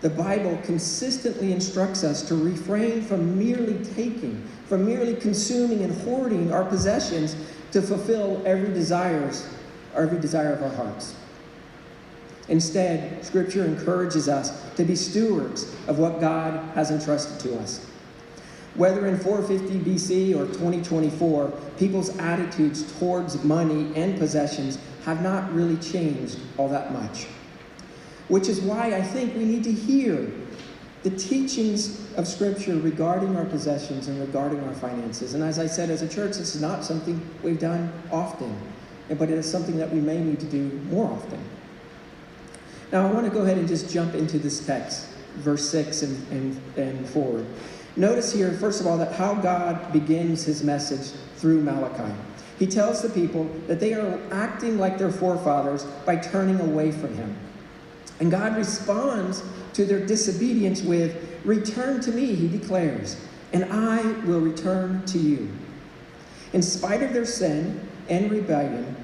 The 0.00 0.10
Bible 0.10 0.58
consistently 0.62 1.52
instructs 1.52 2.04
us 2.04 2.22
to 2.28 2.36
refrain 2.36 3.02
from 3.02 3.38
merely 3.38 3.84
taking, 3.84 4.46
from 4.66 4.86
merely 4.86 5.16
consuming 5.16 5.82
and 5.82 5.92
hoarding 6.02 6.52
our 6.52 6.64
possessions 6.64 7.34
to 7.72 7.82
fulfill 7.82 8.42
every 8.46 8.72
desires, 8.72 9.48
every 9.94 10.20
desire 10.20 10.52
of 10.52 10.62
our 10.62 10.70
hearts. 10.70 11.14
Instead, 12.48 13.24
Scripture 13.24 13.64
encourages 13.64 14.28
us 14.28 14.62
to 14.74 14.84
be 14.84 14.94
stewards 14.94 15.74
of 15.88 15.98
what 15.98 16.20
God 16.20 16.62
has 16.74 16.90
entrusted 16.90 17.40
to 17.40 17.58
us. 17.58 17.84
Whether 18.76 19.06
in 19.06 19.18
450 19.18 19.90
BC 19.90 20.36
or 20.36 20.46
2024, 20.46 21.50
people's 21.78 22.16
attitudes 22.18 22.92
towards 22.98 23.42
money 23.42 23.90
and 23.96 24.18
possessions 24.18 24.78
have 25.04 25.22
not 25.22 25.52
really 25.52 25.76
changed 25.78 26.38
all 26.58 26.68
that 26.68 26.92
much. 26.92 27.26
Which 28.28 28.48
is 28.48 28.60
why 28.60 28.94
I 28.94 29.02
think 29.02 29.34
we 29.34 29.44
need 29.44 29.64
to 29.64 29.72
hear 29.72 30.30
the 31.04 31.10
teachings 31.10 32.12
of 32.16 32.26
Scripture 32.26 32.76
regarding 32.76 33.36
our 33.36 33.44
possessions 33.44 34.08
and 34.08 34.20
regarding 34.20 34.62
our 34.64 34.74
finances. 34.74 35.34
And 35.34 35.42
as 35.42 35.58
I 35.58 35.66
said, 35.66 35.88
as 35.88 36.02
a 36.02 36.08
church, 36.08 36.36
this 36.36 36.54
is 36.54 36.60
not 36.60 36.84
something 36.84 37.20
we've 37.42 37.60
done 37.60 37.92
often, 38.10 38.56
but 39.08 39.30
it 39.30 39.38
is 39.38 39.50
something 39.50 39.76
that 39.78 39.90
we 39.90 40.00
may 40.00 40.18
need 40.18 40.40
to 40.40 40.46
do 40.46 40.68
more 40.90 41.10
often. 41.10 41.38
Now, 42.92 43.06
I 43.06 43.12
want 43.12 43.26
to 43.26 43.32
go 43.32 43.42
ahead 43.42 43.58
and 43.58 43.66
just 43.66 43.92
jump 43.92 44.14
into 44.14 44.38
this 44.38 44.64
text, 44.64 45.08
verse 45.36 45.68
6 45.70 46.02
and, 46.02 46.28
and, 46.30 46.60
and 46.76 47.08
forward. 47.08 47.46
Notice 47.96 48.32
here, 48.32 48.52
first 48.52 48.80
of 48.80 48.86
all, 48.86 48.98
that 48.98 49.12
how 49.12 49.34
God 49.34 49.92
begins 49.92 50.44
his 50.44 50.62
message 50.62 51.18
through 51.36 51.62
Malachi. 51.62 52.14
He 52.58 52.66
tells 52.66 53.02
the 53.02 53.08
people 53.08 53.44
that 53.66 53.80
they 53.80 53.94
are 53.94 54.18
acting 54.30 54.78
like 54.78 54.98
their 54.98 55.10
forefathers 55.10 55.84
by 56.04 56.16
turning 56.16 56.60
away 56.60 56.92
from 56.92 57.14
him. 57.14 57.36
And 58.20 58.30
God 58.30 58.56
responds 58.56 59.42
to 59.74 59.84
their 59.84 60.04
disobedience 60.04 60.82
with, 60.82 61.22
Return 61.44 62.00
to 62.02 62.12
me, 62.12 62.34
he 62.34 62.48
declares, 62.48 63.20
and 63.52 63.64
I 63.66 64.02
will 64.24 64.40
return 64.40 65.04
to 65.06 65.18
you. 65.18 65.50
In 66.52 66.62
spite 66.62 67.02
of 67.02 67.12
their 67.12 67.26
sin 67.26 67.88
and 68.08 68.30
rebellion, 68.30 68.96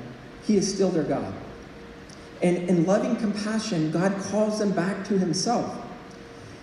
he 0.45 0.57
is 0.57 0.73
still 0.73 0.91
their 0.91 1.05
God. 1.05 1.33
And 2.43 2.69
in 2.69 2.85
loving 2.87 3.17
compassion, 3.17 3.91
God 3.93 4.15
calls 4.25 4.59
them 4.59 4.73
back 4.73 5.05
to 5.07 5.19
himself. 5.19 5.79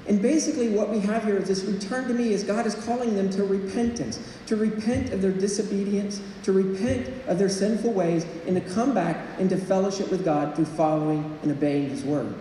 And 0.10 0.22
basically, 0.22 0.70
what 0.70 0.90
we 0.90 1.00
have 1.02 1.24
here 1.24 1.38
is 1.38 1.48
this 1.48 1.64
return 1.64 2.08
to 2.08 2.16
me 2.16 2.34
is 2.34 2.44
God 2.44 2.66
is 2.66 2.74
calling 2.74 3.16
them 3.16 3.30
to 3.30 3.44
repentance, 3.44 4.20
to 4.48 4.56
repent 4.56 5.14
of 5.14 5.22
their 5.22 5.32
disobedience, 5.32 6.20
to 6.44 6.52
repent 6.52 7.08
of 7.28 7.38
their 7.38 7.48
sinful 7.48 7.94
ways, 7.94 8.26
and 8.48 8.56
to 8.56 8.74
come 8.74 8.94
back 8.94 9.40
into 9.40 9.56
fellowship 9.56 10.10
with 10.10 10.26
God 10.26 10.56
through 10.56 10.66
following 10.66 11.38
and 11.44 11.52
obeying 11.52 11.90
His 11.90 12.04
word. 12.04 12.34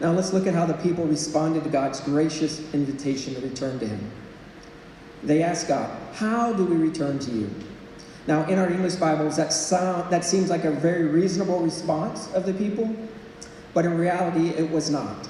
Now, 0.00 0.12
let's 0.12 0.32
look 0.32 0.46
at 0.46 0.54
how 0.54 0.64
the 0.64 0.74
people 0.74 1.04
responded 1.04 1.64
to 1.64 1.70
God's 1.70 2.00
gracious 2.00 2.60
invitation 2.72 3.34
to 3.34 3.40
return 3.42 3.78
to 3.78 3.86
Him. 3.86 4.10
They 5.22 5.42
asked 5.42 5.68
God, 5.68 5.90
How 6.14 6.54
do 6.54 6.64
we 6.64 6.76
return 6.76 7.18
to 7.18 7.30
you? 7.30 7.50
Now, 8.26 8.46
in 8.48 8.58
our 8.58 8.70
English 8.70 8.94
Bibles, 8.94 9.36
that, 9.36 9.52
sound, 9.52 10.10
that 10.10 10.24
seems 10.24 10.48
like 10.48 10.64
a 10.64 10.70
very 10.70 11.04
reasonable 11.04 11.60
response 11.60 12.32
of 12.32 12.46
the 12.46 12.54
people, 12.54 12.94
but 13.74 13.84
in 13.84 13.98
reality, 13.98 14.48
it 14.50 14.70
was 14.70 14.90
not. 14.90 15.28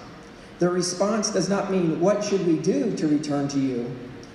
The 0.61 0.69
response 0.69 1.31
does 1.31 1.49
not 1.49 1.71
mean, 1.73 1.99
What 1.99 2.23
should 2.23 2.47
we 2.47 2.59
do 2.59 2.95
to 2.97 3.09
return 3.09 3.49
to 3.49 3.59
you? 3.59 3.91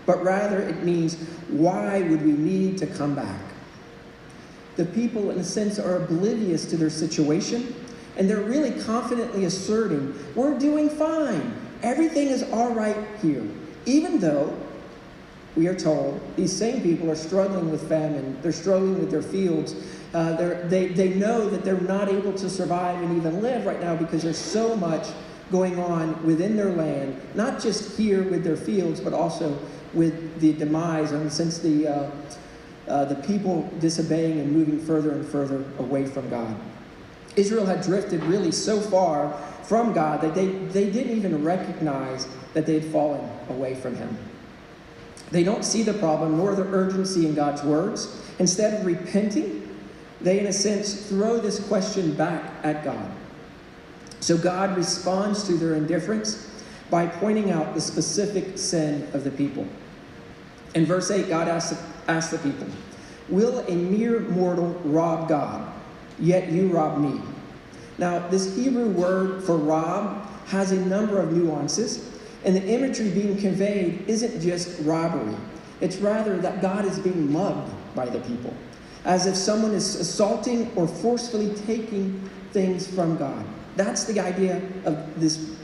but 0.06 0.24
rather 0.24 0.60
it 0.60 0.84
means, 0.84 1.16
Why 1.50 2.02
would 2.02 2.26
we 2.26 2.32
need 2.32 2.78
to 2.80 2.88
come 2.88 3.16
back? 3.16 3.42
The 4.76 4.86
people, 4.86 5.30
in 5.30 5.38
a 5.38 5.44
sense, 5.44 5.78
are 5.80 5.98
oblivious 5.98 6.66
to 6.66 6.78
their 6.78 6.90
situation, 6.90 7.76
and 8.18 8.30
they're 8.30 8.42
really 8.42 8.72
confidently 8.82 9.46
asserting, 9.46 10.14
We're 10.36 10.58
doing 10.58 10.90
fine. 10.90 11.54
Everything 11.82 12.28
is 12.28 12.44
all 12.52 12.74
right 12.74 12.98
here. 13.22 13.48
Even 13.86 14.20
though 14.20 14.54
we 15.56 15.68
are 15.68 15.76
told 15.76 16.22
these 16.36 16.56
same 16.56 16.82
people 16.82 17.10
are 17.10 17.16
struggling 17.16 17.72
with 17.72 17.88
famine, 17.88 18.38
they're 18.42 18.52
struggling 18.52 19.00
with 19.00 19.12
their 19.12 19.22
fields. 19.22 19.76
Uh, 20.14 20.34
they 20.68 20.88
they, 20.88 21.10
know 21.10 21.48
that 21.48 21.64
they're 21.64 21.82
not 21.82 22.10
able 22.10 22.34
to 22.34 22.50
survive 22.50 23.00
and 23.04 23.16
even 23.16 23.44
live 23.44 23.66
right 23.66 23.80
now 23.80 23.96
because 23.96 24.24
there's 24.24 24.40
so 24.40 24.76
much 24.76 25.08
going 25.52 25.80
on 25.80 26.24
within 26.26 26.56
their 26.56 26.72
land, 26.72 27.20
not 27.36 27.62
just 27.62 27.98
here 27.98 28.24
with 28.24 28.44
their 28.44 28.58
fields, 28.58 29.00
but 29.00 29.14
also 29.14 29.58
with 29.94 30.40
the 30.40 30.54
demise, 30.54 31.12
and 31.12 31.32
since 31.32 31.60
the, 31.60 31.88
uh, 31.88 32.12
uh, 32.88 33.06
the 33.06 33.16
people 33.16 33.70
disobeying 33.80 34.40
and 34.40 34.52
moving 34.52 34.80
further 34.80 35.12
and 35.12 35.26
further 35.28 35.64
away 35.80 36.06
from 36.06 36.30
God. 36.30 36.56
Israel 37.36 37.66
had 37.66 37.82
drifted 37.82 38.24
really 38.24 38.52
so 38.52 38.80
far 38.80 39.34
from 39.64 39.94
God 39.94 40.22
that 40.22 40.36
they, 40.36 40.48
they 40.48 40.90
didn't 40.90 41.16
even 41.16 41.44
recognize 41.44 42.28
that 42.54 42.66
they 42.66 42.74
had 42.74 42.86
fallen 42.86 43.28
away 43.50 43.76
from 43.76 43.96
Him. 43.96 44.18
They 45.32 45.44
don't 45.44 45.64
see 45.64 45.84
the 45.84 45.94
problem 45.94 46.38
nor 46.38 46.56
the 46.56 46.64
urgency 46.64 47.28
in 47.28 47.36
God's 47.36 47.64
words. 47.64 48.22
Instead 48.40 48.80
of 48.80 48.86
repenting, 48.86 49.78
they, 50.22 50.40
in 50.40 50.48
a 50.48 50.54
sense, 50.54 51.08
throw 51.08 51.40
this 51.40 51.66
question 51.68 52.14
back 52.16 52.52
at 52.64 52.84
God. 52.84 53.12
So 54.20 54.38
God 54.38 54.76
responds 54.76 55.44
to 55.48 55.54
their 55.54 55.76
indifference 55.76 56.50
by 56.90 57.06
pointing 57.08 57.52
out 57.52 57.74
the 57.74 57.82
specific 57.82 58.58
sin 58.58 59.08
of 59.14 59.24
the 59.24 59.32
people. 59.32 59.66
In 60.76 60.86
verse 60.86 61.12
8, 61.12 61.30
God 61.30 61.48
asks, 61.48 61.82
asks 62.08 62.32
the 62.32 62.38
people, 62.40 62.68
Will 63.30 63.60
a 63.60 63.76
mere 63.76 64.22
mortal 64.22 64.74
rob 64.84 65.30
God? 65.30 65.72
Yet 66.18 66.52
you 66.52 66.68
rob 66.68 67.00
me. 67.00 67.22
Now, 67.98 68.28
this 68.28 68.56
Hebrew 68.56 68.90
word 68.90 69.44
for 69.44 69.58
rob 69.58 70.26
has 70.48 70.72
a 70.72 70.80
number 70.86 71.20
of 71.20 71.32
nuances, 71.32 72.10
and 72.46 72.56
the 72.56 72.66
imagery 72.66 73.10
being 73.10 73.38
conveyed 73.38 74.04
isn't 74.08 74.42
just 74.42 74.80
robbery. 74.82 75.36
It's 75.82 75.98
rather 75.98 76.38
that 76.38 76.62
God 76.62 76.86
is 76.86 77.00
being 77.00 77.32
mugged 77.32 77.72
by 77.96 78.06
the 78.06 78.20
people, 78.22 78.54
as 79.06 79.26
if 79.26 79.36
someone 79.36 79.74
is 79.74 79.96
assaulting 79.96 80.72
or 80.76 80.88
forcefully 80.88 81.54
taking 81.66 82.30
things 82.52 82.88
from 82.88 83.18
God. 83.18 83.46
That's 83.76 84.06
the 84.06 84.20
idea 84.20 84.62
of 84.86 85.20
this, 85.20 85.56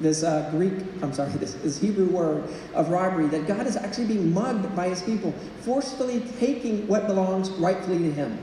this 0.00 0.22
uh, 0.22 0.48
Greek, 0.52 0.72
I'm 1.02 1.12
sorry, 1.12 1.30
this, 1.34 1.54
this 1.54 1.80
Hebrew 1.80 2.08
word 2.08 2.48
of 2.74 2.90
robbery, 2.90 3.26
that 3.28 3.46
God 3.46 3.66
is 3.66 3.76
actually 3.76 4.06
being 4.06 4.32
mugged 4.32 4.74
by 4.76 4.88
his 4.88 5.02
people, 5.02 5.32
forcefully 5.62 6.20
taking 6.38 6.86
what 6.86 7.06
belongs 7.06 7.50
rightfully 7.50 7.98
to 7.98 8.12
him. 8.12 8.38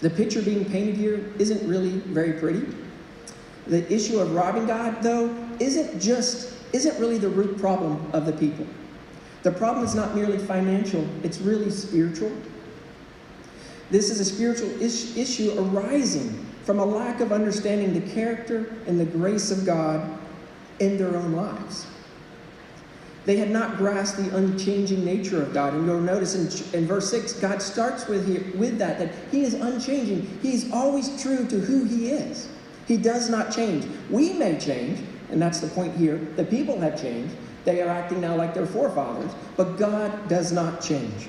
The 0.00 0.10
picture 0.10 0.40
being 0.40 0.64
painted 0.64 0.96
here 0.96 1.30
isn't 1.38 1.68
really 1.68 1.90
very 1.90 2.32
pretty. 2.34 2.66
The 3.66 3.90
issue 3.92 4.18
of 4.18 4.34
robbing 4.34 4.66
God, 4.66 5.02
though, 5.02 5.28
isn't 5.60 6.00
just, 6.00 6.54
isn't 6.72 6.98
really 6.98 7.18
the 7.18 7.28
root 7.28 7.58
problem 7.58 8.10
of 8.12 8.26
the 8.26 8.32
people. 8.32 8.66
The 9.42 9.52
problem 9.52 9.84
is 9.84 9.94
not 9.94 10.14
merely 10.14 10.38
financial, 10.38 11.06
it's 11.22 11.38
really 11.38 11.70
spiritual. 11.70 12.32
This 13.90 14.10
is 14.10 14.20
a 14.20 14.24
spiritual 14.24 14.68
is- 14.80 15.16
issue 15.16 15.54
arising 15.58 16.46
from 16.64 16.78
a 16.78 16.84
lack 16.84 17.20
of 17.20 17.32
understanding 17.32 17.94
the 17.94 18.12
character 18.12 18.74
and 18.86 18.98
the 18.98 19.04
grace 19.04 19.50
of 19.50 19.64
God 19.64 20.18
in 20.78 20.96
their 20.96 21.16
own 21.16 21.32
lives. 21.32 21.86
They 23.26 23.36
had 23.36 23.50
not 23.50 23.76
grasped 23.76 24.18
the 24.18 24.36
unchanging 24.36 25.04
nature 25.04 25.42
of 25.42 25.52
God. 25.52 25.74
And 25.74 25.86
you'll 25.86 26.00
notice 26.00 26.34
in, 26.34 26.80
in 26.80 26.86
verse 26.86 27.10
6, 27.10 27.34
God 27.34 27.60
starts 27.60 28.08
with, 28.08 28.26
with 28.54 28.78
that, 28.78 28.98
that 28.98 29.12
He 29.30 29.42
is 29.42 29.54
unchanging. 29.54 30.38
He's 30.42 30.72
always 30.72 31.20
true 31.22 31.46
to 31.46 31.58
who 31.58 31.84
He 31.84 32.08
is. 32.10 32.48
He 32.86 32.96
does 32.96 33.28
not 33.28 33.52
change. 33.54 33.86
We 34.08 34.32
may 34.32 34.58
change, 34.58 35.00
and 35.32 35.40
that's 35.40 35.60
the 35.60 35.68
point 35.68 35.96
here. 35.96 36.16
The 36.36 36.44
people 36.44 36.80
have 36.80 37.00
changed. 37.00 37.34
They 37.64 37.82
are 37.82 37.88
acting 37.88 38.20
now 38.20 38.36
like 38.36 38.54
their 38.54 38.66
forefathers, 38.66 39.32
but 39.56 39.76
God 39.76 40.28
does 40.28 40.52
not 40.52 40.80
change. 40.80 41.28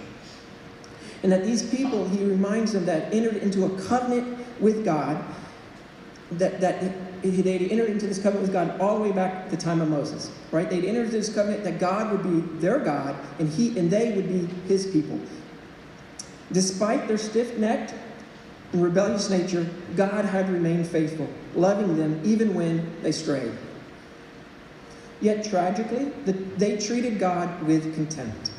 And 1.24 1.32
that 1.32 1.44
these 1.44 1.70
people, 1.70 2.08
he 2.08 2.24
reminds 2.24 2.74
them 2.74 2.86
that 2.86 3.14
entered 3.14 3.38
into 3.38 3.66
a 3.66 3.82
covenant 3.82 4.40
with 4.60 4.84
God, 4.84 5.24
that, 6.32 6.62
that 6.62 6.82
they'd 7.22 7.72
entered 7.72 7.90
into 7.90 8.08
this 8.08 8.18
covenant 8.18 8.42
with 8.42 8.54
God 8.54 8.80
all 8.80 8.98
the 8.98 9.04
way 9.04 9.12
back 9.12 9.50
to 9.50 9.56
the 9.56 9.62
time 9.62 9.82
of 9.82 9.90
Moses, 9.90 10.32
right? 10.52 10.70
They'd 10.70 10.86
entered 10.86 11.06
into 11.06 11.18
this 11.18 11.34
covenant 11.34 11.64
that 11.64 11.80
God 11.80 12.12
would 12.12 12.24
be 12.24 12.40
their 12.60 12.80
God 12.80 13.16
and 13.38 13.50
he 13.50 13.78
and 13.78 13.92
they 13.92 14.14
would 14.14 14.28
be 14.28 14.48
his 14.68 14.88
people. 14.88 15.20
Despite 16.52 17.08
their 17.08 17.18
stiff-necked 17.18 17.94
and 18.74 18.84
rebellious 18.84 19.30
nature, 19.30 19.70
God 19.96 20.26
had 20.26 20.50
remained 20.50 20.88
faithful, 20.88 21.30
loving 21.54 21.98
them 21.98 22.20
even 22.24 22.54
when 22.54 23.02
they 23.04 23.12
strayed. 23.12 23.52
Yet 25.22 25.46
tragically, 25.46 26.06
they 26.58 26.78
treated 26.78 27.20
God 27.20 27.62
with 27.64 27.94
contempt 27.96 28.52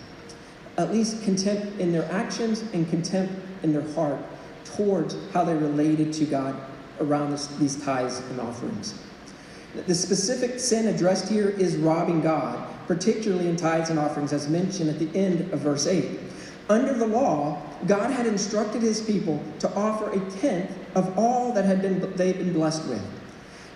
at 0.79 0.93
least 0.93 1.23
contempt 1.23 1.79
in 1.79 1.93
their 1.93 2.11
actions 2.11 2.63
and 2.73 2.89
contempt 2.89 3.35
in 3.63 3.73
their 3.73 3.89
heart 3.93 4.19
towards 4.65 5.17
how 5.33 5.45
they 5.45 5.55
related 5.55 6.13
to 6.15 6.25
God 6.25 6.57
around 7.01 7.31
this, 7.31 7.47
these 7.59 7.83
tithes 7.85 8.21
and 8.31 8.41
offerings. 8.41 8.99
The 9.87 9.95
specific 9.95 10.61
sin 10.61 10.89
addressed 10.89 11.29
here 11.29 11.51
is 11.51 11.77
robbing 11.77 12.21
God, 12.21 12.69
particularly 12.87 13.49
in 13.49 13.57
tithes 13.57 13.91
and 13.91 13.99
offerings, 13.99 14.33
as 14.33 14.49
mentioned 14.49 14.91
at 14.91 14.99
the 14.99 15.11
end 15.19 15.53
of 15.53 15.61
verse 15.61 15.87
8. 15.87 16.19
Under 16.69 16.95
the 16.95 17.07
law, 17.07 17.61
God 17.87 18.11
had 18.11 18.27
instructed 18.27 18.83
his 18.83 19.01
people 19.01 19.43
to 19.61 19.75
offer 19.75 20.11
a 20.11 20.31
tenth 20.31 20.71
of 20.95 21.19
all 21.19 21.53
that 21.53 21.65
had 21.65 21.83
been 21.83 22.01
they'd 22.17 22.39
been 22.39 22.53
blessed 22.53 22.87
with. 22.89 23.03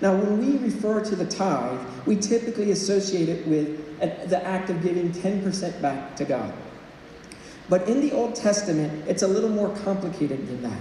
Now, 0.01 0.15
when 0.15 0.39
we 0.39 0.59
refer 0.59 1.03
to 1.05 1.17
the 1.17 1.25
tithe, 1.25 1.81
we 2.05 2.17
typically 2.17 2.71
associate 2.71 3.29
it 3.29 3.47
with 3.47 3.99
the 4.29 4.45
act 4.45 4.69
of 4.69 4.83
giving 4.83 5.11
10% 5.11 5.81
back 5.81 6.15
to 6.17 6.25
God. 6.25 6.53
But 7.69 7.89
in 7.89 8.01
the 8.01 8.13
Old 8.13 8.35
Testament, 8.35 9.09
it's 9.09 9.23
a 9.23 9.29
little 9.29 9.49
more 9.49 9.75
complicated 9.79 10.47
than 10.47 10.63
that. 10.63 10.81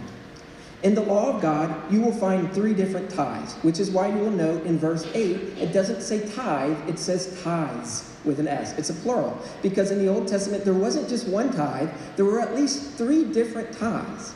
In 0.83 0.93
the 0.93 1.01
law 1.01 1.33
of 1.33 1.41
God, 1.41 1.91
you 1.91 2.01
will 2.01 2.13
find 2.13 2.53
three 2.53 2.73
different 2.73 3.09
tithes, 3.09 3.53
which 3.63 3.79
is 3.79 3.89
why 3.89 4.09
you 4.09 4.17
will 4.17 4.29
note 4.29 4.65
in 4.65 4.77
verse 4.77 5.07
8, 5.15 5.35
it 5.59 5.71
doesn't 5.73 6.01
say 6.01 6.29
tithe, 6.35 6.77
it 6.87 6.99
says 6.99 7.41
tithes 7.41 8.11
with 8.23 8.39
an 8.39 8.47
S. 8.47 8.77
It's 8.77 8.91
a 8.91 8.93
plural. 8.93 9.41
Because 9.63 9.89
in 9.89 9.97
the 9.97 10.07
Old 10.07 10.27
Testament, 10.27 10.63
there 10.63 10.75
wasn't 10.75 11.09
just 11.09 11.27
one 11.27 11.51
tithe, 11.51 11.89
there 12.17 12.25
were 12.25 12.39
at 12.39 12.53
least 12.53 12.93
three 12.97 13.23
different 13.23 13.75
tithes. 13.75 14.35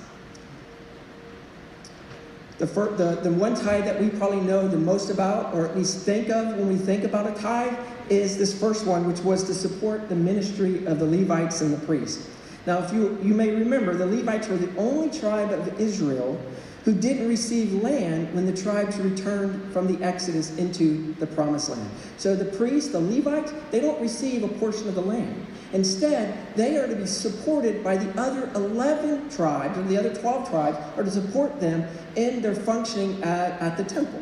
The, 2.60 2.66
the, 2.66 3.20
the 3.24 3.32
one 3.32 3.56
tithe 3.56 3.86
that 3.86 4.00
we 4.00 4.10
probably 4.10 4.42
know 4.42 4.68
the 4.68 4.78
most 4.78 5.10
about, 5.10 5.54
or 5.54 5.66
at 5.66 5.78
least 5.78 6.00
think 6.00 6.30
of 6.30 6.58
when 6.58 6.68
we 6.68 6.76
think 6.76 7.06
about 7.06 7.26
a 7.26 7.42
tithe, 7.42 7.74
is 8.10 8.38
this 8.38 8.58
first 8.58 8.86
one, 8.86 9.08
which 9.08 9.22
was 9.22 9.44
to 9.46 9.54
support 9.54 10.10
the 10.10 10.16
ministry 10.16 10.86
of 10.86 11.00
the 11.00 11.06
Levites 11.06 11.62
and 11.62 11.74
the 11.74 11.86
priests. 11.86 12.30
Now, 12.66 12.84
if 12.84 12.92
you, 12.92 13.18
you 13.24 13.34
may 13.34 13.50
remember, 13.52 13.96
the 13.96 14.06
Levites 14.06 14.50
were 14.50 14.58
the 14.58 14.76
only 14.78 15.10
tribe 15.10 15.52
of 15.52 15.80
Israel 15.80 16.40
who 16.84 16.94
didn't 16.94 17.28
receive 17.28 17.74
land 17.74 18.34
when 18.34 18.46
the 18.46 18.56
tribes 18.56 18.98
returned 19.00 19.72
from 19.72 19.88
the 19.88 20.04
Exodus 20.04 20.56
into 20.58 21.14
the 21.16 21.28
promised 21.28 21.70
land. 21.70 21.90
So 22.18 22.36
the 22.36 22.46
priests, 22.46 22.92
the 22.92 23.00
Levites, 23.00 23.54
they 23.72 23.80
don't 23.80 24.00
receive 24.02 24.44
a 24.44 24.48
portion 24.48 24.88
of 24.88 24.96
the 24.96 25.02
land. 25.02 25.46
Instead, 25.72 26.36
they 26.56 26.78
are 26.78 26.88
to 26.88 26.96
be 26.96 27.06
supported 27.06 27.84
by 27.84 27.96
the 27.96 28.20
other 28.20 28.50
11 28.56 29.30
tribes, 29.30 29.78
or 29.78 29.84
the 29.84 29.98
other 29.98 30.14
12 30.14 30.50
tribes, 30.50 30.78
are 30.98 31.04
to 31.04 31.12
support 31.12 31.60
them 31.60 31.86
in 32.16 32.42
their 32.42 32.56
functioning 32.56 33.22
at, 33.24 33.62
at 33.62 33.78
the 33.78 33.84
temple. 33.84 34.22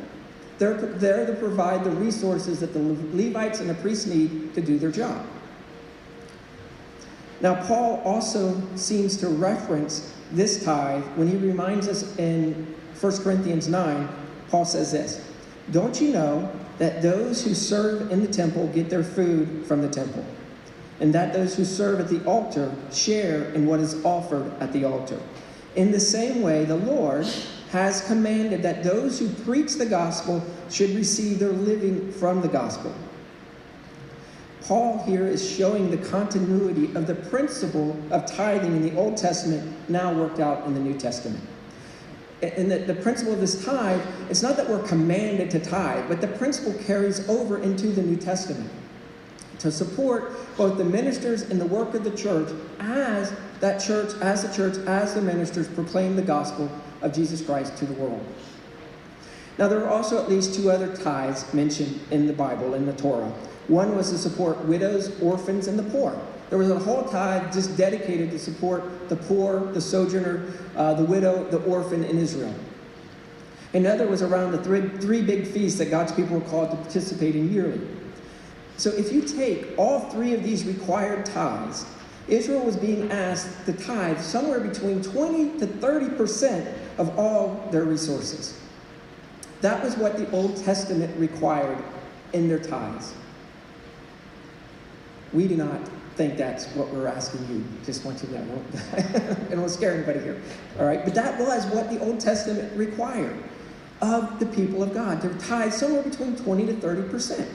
They're 0.58 0.74
there 0.74 1.26
to 1.26 1.34
provide 1.34 1.84
the 1.84 1.92
resources 1.92 2.60
that 2.60 2.74
the 2.74 2.80
Levites 2.80 3.60
and 3.60 3.70
the 3.70 3.76
priests 3.76 4.08
need 4.08 4.54
to 4.56 4.62
do 4.62 4.78
their 4.78 4.92
job. 4.92 5.26
Now, 7.40 7.64
Paul 7.66 8.02
also 8.04 8.60
seems 8.76 9.16
to 9.18 9.30
reference 9.30 10.14
this 10.32 10.64
tithe 10.64 11.04
when 11.16 11.28
he 11.28 11.38
reminds 11.38 11.88
us 11.88 12.18
in 12.18 12.76
1 13.00 13.18
Corinthians 13.20 13.68
9. 13.68 14.10
Paul 14.50 14.66
says 14.66 14.92
this 14.92 15.24
Don't 15.72 16.02
you 16.02 16.12
know 16.12 16.52
that 16.80 17.02
those 17.02 17.44
who 17.44 17.54
serve 17.54 18.12
in 18.12 18.22
the 18.22 18.28
temple 18.28 18.68
get 18.68 18.90
their 18.90 19.04
food 19.04 19.66
from 19.66 19.82
the 19.82 19.90
temple? 19.90 20.26
And 21.00 21.14
that 21.14 21.34
those 21.34 21.56
who 21.56 21.64
serve 21.64 22.00
at 22.00 22.08
the 22.08 22.24
altar 22.26 22.74
share 22.92 23.46
in 23.52 23.66
what 23.66 23.80
is 23.80 24.04
offered 24.04 24.52
at 24.60 24.74
the 24.74 24.84
altar. 24.84 25.20
In 25.76 25.92
the 25.92 26.00
same 26.00 26.42
way, 26.42 26.66
the 26.66 26.76
Lord 26.76 27.28
has 27.72 28.06
commanded 28.08 28.64
that 28.64 28.84
those 28.84 29.20
who 29.20 29.30
preach 29.44 29.76
the 29.76 29.86
gospel 29.86 30.44
should 30.70 30.92
receive 30.92 31.40
their 31.40 31.52
living 31.52 32.12
from 32.12 32.42
the 32.42 32.48
gospel. 32.48 32.94
Paul 34.62 35.04
here 35.04 35.26
is 35.28 35.50
showing 35.50 35.92
the 35.92 35.98
continuity 35.98 36.94
of 36.96 37.08
the 37.08 37.16
principle 37.16 37.96
of 38.12 38.26
tithing 38.26 38.76
in 38.76 38.82
the 38.82 38.96
Old 38.98 39.16
Testament 39.16 39.72
now 39.88 40.14
worked 40.14 40.40
out 40.40 40.66
in 40.66 40.74
the 40.74 40.80
New 40.80 40.98
Testament. 40.98 41.42
And 42.42 42.70
the, 42.70 42.80
the 42.80 42.94
principle 42.96 43.34
of 43.34 43.40
this 43.40 43.64
tithe, 43.64 44.02
it's 44.30 44.44
not 44.44 44.58
that 44.58 44.70
we're 44.70 44.84
commanded 44.84 45.50
to 45.52 45.60
tithe, 45.60 46.08
but 46.08 46.22
the 46.22 46.28
principle 46.28 46.74
carries 46.84 47.28
over 47.30 47.62
into 47.62 47.88
the 47.88 48.02
New 48.02 48.18
Testament 48.18 48.70
to 49.60 49.72
support 49.72 50.32
both 50.58 50.78
the 50.78 50.84
ministers 50.84 51.44
and 51.44 51.60
the 51.60 51.66
work 51.66 51.94
of 51.94 52.04
the 52.04 52.16
church 52.16 52.50
as 52.80 53.34
that 53.60 53.80
church, 53.80 54.14
as 54.22 54.48
the 54.48 54.54
church, 54.54 54.78
as 54.88 55.16
the 55.16 55.22
ministers 55.22 55.68
proclaim 55.68 56.16
the 56.16 56.22
gospel 56.22 56.70
of 57.02 57.14
Jesus 57.14 57.42
Christ 57.42 57.76
to 57.78 57.86
the 57.86 57.94
world. 57.94 58.26
Now, 59.58 59.68
there 59.68 59.84
are 59.84 59.90
also 59.90 60.22
at 60.22 60.30
least 60.30 60.54
two 60.54 60.70
other 60.70 60.96
tithes 60.96 61.52
mentioned 61.54 62.00
in 62.12 62.28
the 62.28 62.34
Bible, 62.34 62.76
in 62.76 62.86
the 62.86 62.94
Torah. 62.94 63.34
One 63.68 63.96
was 63.98 64.12
to 64.12 64.18
support 64.18 64.64
widows, 64.66 65.20
orphans, 65.20 65.68
and 65.68 65.78
the 65.78 65.84
poor. 65.84 66.20
There 66.50 66.60
was 66.60 66.70
a 66.70 66.80
whole 66.80 67.04
tithe 67.04 67.52
just 67.52 67.76
dedicated 67.76 68.32
to 68.32 68.40
support 68.40 69.10
the 69.10 69.16
poor, 69.16 69.60
the 69.74 69.82
sojourner, 69.82 70.46
uh, 70.76 70.94
the 70.94 71.04
widow, 71.04 71.44
the 71.50 71.58
orphan 71.64 72.04
in 72.04 72.18
Israel. 72.18 72.54
Another 73.74 74.08
was 74.08 74.22
around 74.22 74.54
the 74.54 74.64
three, 74.64 74.88
three 75.00 75.22
big 75.22 75.46
feasts 75.46 75.78
that 75.80 75.90
God's 75.90 76.14
people 76.14 76.40
were 76.40 76.50
called 76.50 76.72
to 76.72 76.78
participate 76.78 77.36
in 77.36 77.52
yearly. 77.52 77.82
So 78.78 78.92
if 78.92 79.12
you 79.12 79.22
take 79.22 79.68
all 79.78 80.02
three 80.12 80.34
of 80.34 80.44
these 80.44 80.64
required 80.64 81.26
tithes, 81.26 81.86
Israel 82.28 82.64
was 82.64 82.76
being 82.76 83.12
asked 83.12 83.66
to 83.66 83.74
tithe 83.74 84.20
somewhere 84.20 84.60
between 84.60 85.02
20 85.02 85.60
to 85.60 85.68
30% 85.68 86.74
of 86.98 87.18
all 87.18 87.68
their 87.72 87.86
resources. 87.86 88.60
That 89.62 89.84
was 89.84 89.98
what 89.98 90.18
the 90.18 90.30
Old 90.32 90.58
Testament 90.58 91.18
required 91.20 91.84
in 92.34 92.48
their 92.48 92.60
tithes. 92.60 93.14
We 95.34 95.48
do 95.48 95.56
not 95.56 95.82
think 96.16 96.38
that's 96.38 96.66
what 96.76 96.90
we're 96.90 97.08
asking 97.08 97.48
you. 97.50 97.64
Just 97.86 98.06
want 98.06 98.22
you 98.22 98.30
to 98.30 98.46
know. 98.46 98.64
I 99.52 99.56
don't 99.56 99.70
scare 99.70 99.94
anybody 99.94 100.20
here. 100.20 100.42
All 100.80 100.86
right? 100.86 101.04
But 101.04 101.16
that 101.16 101.40
was 101.40 101.66
what 101.68 101.90
the 101.90 102.00
Old 102.00 102.20
Testament 102.20 102.76
required 102.76 103.38
of 104.02 104.40
the 104.40 104.46
people 104.48 104.84
of 104.84 104.94
God. 104.94 105.22
Their 105.22 105.34
tithe 105.36 105.74
somewhere 105.74 106.04
between 106.04 106.36
20 106.36 106.66
to 106.68 106.74
30%. 106.74 107.48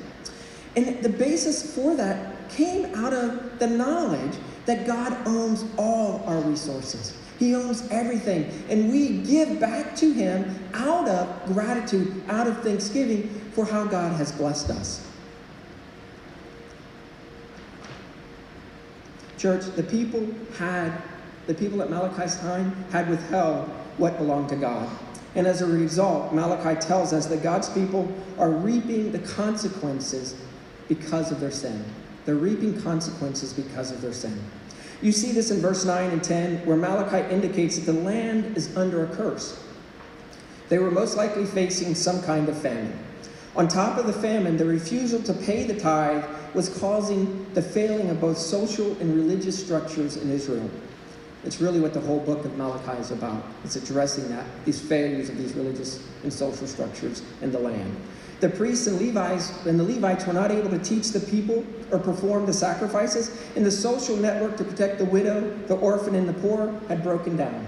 And 0.76 1.02
the 1.02 1.08
basis 1.08 1.74
for 1.74 1.94
that 1.96 2.48
came 2.48 2.94
out 2.94 3.12
of 3.12 3.58
the 3.58 3.66
knowledge 3.66 4.34
that 4.66 4.86
God 4.86 5.16
owns 5.26 5.64
all 5.76 6.22
our 6.26 6.40
resources. 6.40 7.16
He 7.38 7.54
owns 7.54 7.88
everything. 7.90 8.50
And 8.68 8.90
we 8.90 9.18
give 9.18 9.58
back 9.58 9.96
to 9.96 10.12
Him 10.12 10.54
out 10.74 11.08
of 11.08 11.46
gratitude, 11.46 12.22
out 12.28 12.46
of 12.46 12.62
thanksgiving 12.62 13.28
for 13.52 13.64
how 13.64 13.84
God 13.84 14.16
has 14.16 14.32
blessed 14.32 14.70
us. 14.70 15.06
Church, 19.36 19.64
the 19.74 19.82
people 19.82 20.26
had, 20.56 20.92
the 21.48 21.54
people 21.54 21.82
at 21.82 21.90
Malachi's 21.90 22.38
time 22.38 22.72
had 22.92 23.10
withheld 23.10 23.68
what 23.98 24.16
belonged 24.18 24.48
to 24.50 24.56
God. 24.56 24.88
And 25.34 25.46
as 25.46 25.62
a 25.62 25.66
result, 25.66 26.32
Malachi 26.32 26.80
tells 26.80 27.12
us 27.12 27.26
that 27.26 27.42
God's 27.42 27.68
people 27.70 28.10
are 28.38 28.50
reaping 28.50 29.10
the 29.10 29.18
consequences 29.18 30.36
because 30.88 31.30
of 31.32 31.40
their 31.40 31.50
sin. 31.50 31.84
They're 32.24 32.34
reaping 32.34 32.80
consequences 32.80 33.52
because 33.52 33.90
of 33.90 34.00
their 34.00 34.12
sin. 34.12 34.38
You 35.02 35.10
see 35.10 35.32
this 35.32 35.50
in 35.50 35.60
verse 35.60 35.84
9 35.84 36.10
and 36.10 36.22
10, 36.22 36.64
where 36.64 36.76
Malachi 36.76 37.28
indicates 37.34 37.78
that 37.78 37.92
the 37.92 38.00
land 38.00 38.56
is 38.56 38.76
under 38.76 39.04
a 39.04 39.08
curse. 39.16 39.60
They 40.68 40.78
were 40.78 40.90
most 40.90 41.16
likely 41.16 41.44
facing 41.44 41.94
some 41.94 42.22
kind 42.22 42.48
of 42.48 42.56
famine. 42.56 42.96
On 43.56 43.68
top 43.68 43.98
of 43.98 44.06
the 44.06 44.12
famine, 44.12 44.56
the 44.56 44.64
refusal 44.64 45.20
to 45.24 45.34
pay 45.34 45.64
the 45.64 45.78
tithe 45.78 46.24
was 46.54 46.68
causing 46.78 47.52
the 47.52 47.60
failing 47.60 48.08
of 48.10 48.20
both 48.20 48.38
social 48.38 48.92
and 48.98 49.14
religious 49.14 49.62
structures 49.62 50.16
in 50.16 50.30
Israel. 50.30 50.70
It's 51.44 51.60
really 51.60 51.80
what 51.80 51.92
the 51.92 52.00
whole 52.00 52.20
book 52.20 52.44
of 52.44 52.56
Malachi 52.56 52.98
is 53.00 53.10
about. 53.10 53.44
It's 53.64 53.74
addressing 53.74 54.28
that, 54.28 54.46
these 54.64 54.80
failures 54.80 55.28
of 55.28 55.36
these 55.36 55.54
religious 55.54 56.00
and 56.22 56.32
social 56.32 56.68
structures 56.68 57.22
in 57.42 57.50
the 57.50 57.58
land 57.58 57.94
the 58.42 58.48
priests 58.48 58.88
and 58.88 59.00
Levites 59.00 59.64
and 59.66 59.78
the 59.78 59.84
Levites 59.84 60.26
were 60.26 60.32
not 60.32 60.50
able 60.50 60.68
to 60.68 60.78
teach 60.80 61.10
the 61.12 61.20
people 61.20 61.64
or 61.92 61.98
perform 62.00 62.44
the 62.44 62.52
sacrifices, 62.52 63.40
and 63.54 63.64
the 63.64 63.70
social 63.70 64.16
network 64.16 64.56
to 64.56 64.64
protect 64.64 64.98
the 64.98 65.04
widow, 65.04 65.56
the 65.68 65.76
orphan, 65.76 66.16
and 66.16 66.28
the 66.28 66.32
poor 66.34 66.74
had 66.88 67.04
broken 67.04 67.36
down. 67.36 67.64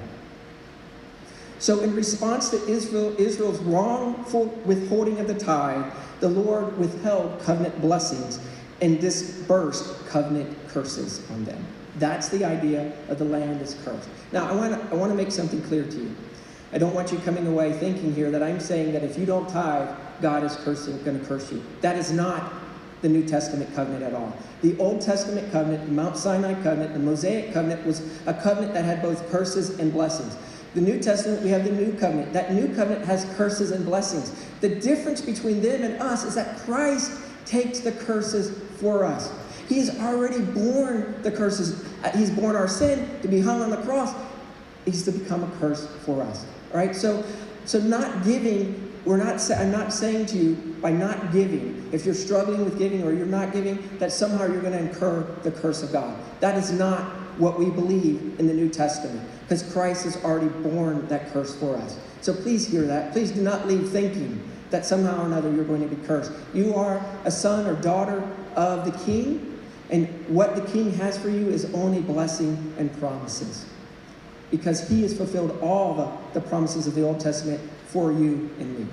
So, 1.61 1.81
in 1.81 1.95
response 1.95 2.51
to 2.51 2.57
Israel, 2.67 3.15
Israel's 3.21 3.61
wrongful 3.61 4.47
withholding 4.65 5.21
of 5.21 5.29
the 5.29 5.35
tithe, 5.35 5.93
the 6.19 6.29
Lord 6.29 6.77
withheld 6.77 7.41
covenant 7.43 7.81
blessings 7.81 8.41
and 8.83 9.01
dispersed 9.01 10.05
covenant 10.09 10.57
curses 10.69 11.23
on 11.31 11.45
them. 11.45 11.65
That's 12.01 12.31
the 12.31 12.45
idea 12.45 12.93
of 13.09 13.21
the 13.21 13.25
land 13.25 13.63
is 13.63 13.77
cursed. 13.85 14.09
Now, 14.33 14.49
I 14.49 14.53
want 14.53 14.75
to 14.75 14.91
I 14.91 14.99
want 14.99 15.13
to 15.13 15.17
make 15.17 15.31
something 15.31 15.63
clear 15.63 15.85
to 15.85 15.97
you. 15.97 16.17
I 16.73 16.79
don't 16.79 16.95
want 16.95 17.13
you 17.13 17.19
coming 17.19 17.47
away 17.47 17.73
thinking 17.75 18.13
here 18.13 18.33
that 18.33 18.43
I'm 18.43 18.59
saying 18.59 18.93
that 18.95 19.05
if 19.05 19.17
you 19.17 19.25
don't 19.25 19.49
tithe, 19.49 19.89
God 20.21 20.45
is 20.45 20.57
cursing, 20.57 21.03
going 21.05 21.19
to 21.19 21.27
curse 21.27 21.51
you. 21.53 21.63
That 21.81 21.97
is 21.97 22.13
not 22.13 22.53
the 23.03 23.09
New 23.09 23.27
Testament 23.27 23.75
covenant 23.75 24.03
at 24.03 24.15
all. 24.15 24.35
The 24.63 24.79
Old 24.79 25.03
Testament 25.03 25.53
covenant, 25.53 25.87
the 25.87 25.93
Mount 25.93 26.17
Sinai 26.17 26.55
covenant, 26.63 26.95
the 26.95 27.01
Mosaic 27.01 27.53
covenant 27.53 27.85
was 27.87 28.01
a 28.27 28.33
covenant 28.33 28.73
that 28.75 28.85
had 28.85 29.03
both 29.03 29.31
curses 29.31 29.79
and 29.79 29.93
blessings. 29.93 30.37
The 30.75 30.81
New 30.81 30.99
Testament, 30.99 31.43
we 31.43 31.51
have 31.51 31.65
the 31.65 31.71
New 31.71 31.93
Covenant. 31.93 32.33
That 32.33 32.53
New 32.53 32.75
Covenant 32.75 33.05
has 33.05 33.25
curses 33.37 33.71
and 33.71 33.85
blessings. 33.85 34.33
The 34.61 34.69
difference 34.69 35.21
between 35.21 35.63
them 35.63 35.83
and 35.85 36.03
us 36.03 36.25
is 36.25 36.35
that 36.35 36.57
Christ 36.59 37.13
takes 37.47 37.81
the 37.81 37.93
curses 37.93 38.59
for 38.81 39.05
us. 39.05 39.33
He's 39.69 40.01
already 40.01 40.41
borne 40.41 41.15
the 41.23 41.31
curses. 41.31 41.85
Uh, 42.03 42.11
he's 42.17 42.31
borne 42.31 42.57
our 42.57 42.67
sin 42.67 43.09
to 43.23 43.29
be 43.29 43.41
hung 43.41 43.63
on 43.63 43.71
the 43.71 43.77
cross. 43.79 44.15
He's 44.85 45.05
to 45.05 45.13
become 45.13 45.45
a 45.45 45.51
curse 45.59 45.87
for 46.05 46.23
us. 46.23 46.45
All 46.73 46.79
right? 46.79 46.95
So, 46.95 47.25
so 47.67 47.79
not 47.79 48.25
giving 48.25 48.84
we're 49.05 49.19
not, 49.19 49.51
I'm 49.51 49.71
not 49.71 49.93
saying 49.93 50.27
to 50.27 50.39
you 50.39 50.55
by 50.81 50.91
not 50.91 51.33
giving, 51.33 51.89
if 51.93 52.07
you're 52.07 52.15
struggling 52.15 52.65
with 52.65 52.79
giving 52.79 53.03
or 53.03 53.13
you're 53.13 53.27
not 53.27 53.53
giving, 53.53 53.79
that 53.99 54.13
somehow 54.13 54.47
you're 54.47 54.63
going 54.63 54.73
to 54.73 54.79
incur 54.79 55.23
the 55.43 55.51
curse 55.51 55.83
of 55.83 55.93
God. 55.93 56.19
That 56.41 56.57
is 56.57 56.73
not 56.73 57.03
what 57.39 57.59
we 57.59 57.69
believe 57.69 58.39
in 58.39 58.47
the 58.47 58.55
New 58.55 58.69
Testament 58.69 59.29
because 59.43 59.63
Christ 59.73 60.05
has 60.05 60.23
already 60.25 60.49
borne 60.49 61.07
that 61.09 61.33
curse 61.33 61.55
for 61.55 61.77
us. 61.77 61.99
So 62.23 62.33
please 62.33 62.67
hear 62.67 62.87
that. 62.87 63.13
Please 63.13 63.31
do 63.33 63.43
not 63.43 63.69
leave 63.69 63.91
thinking 63.91 64.43
that 64.71 64.87
somehow 64.87 65.23
or 65.23 65.27
another 65.27 65.53
you're 65.53 65.65
going 65.65 65.89
to 65.89 65.95
be 65.95 66.07
cursed. 66.07 66.33
You 66.55 66.75
are 66.75 67.05
a 67.25 67.31
son 67.31 67.67
or 67.67 67.75
daughter 67.75 68.27
of 68.57 68.85
the 68.85 68.99
King, 69.05 69.61
and 69.91 70.09
what 70.29 70.57
the 70.57 70.63
King 70.73 70.93
has 70.95 71.19
for 71.19 71.29
you 71.29 71.49
is 71.49 71.67
only 71.75 72.01
blessing 72.01 72.75
and 72.79 72.97
promises 72.99 73.67
because 74.51 74.89
he 74.89 75.03
has 75.03 75.17
fulfilled 75.17 75.59
all 75.61 75.95
the, 75.95 76.41
the 76.41 76.47
promises 76.49 76.87
of 76.87 76.95
the 76.95 77.03
Old 77.03 77.21
Testament 77.21 77.61
for 77.95 78.11
you 78.11 78.51
and 78.59 78.77
me. 78.77 78.87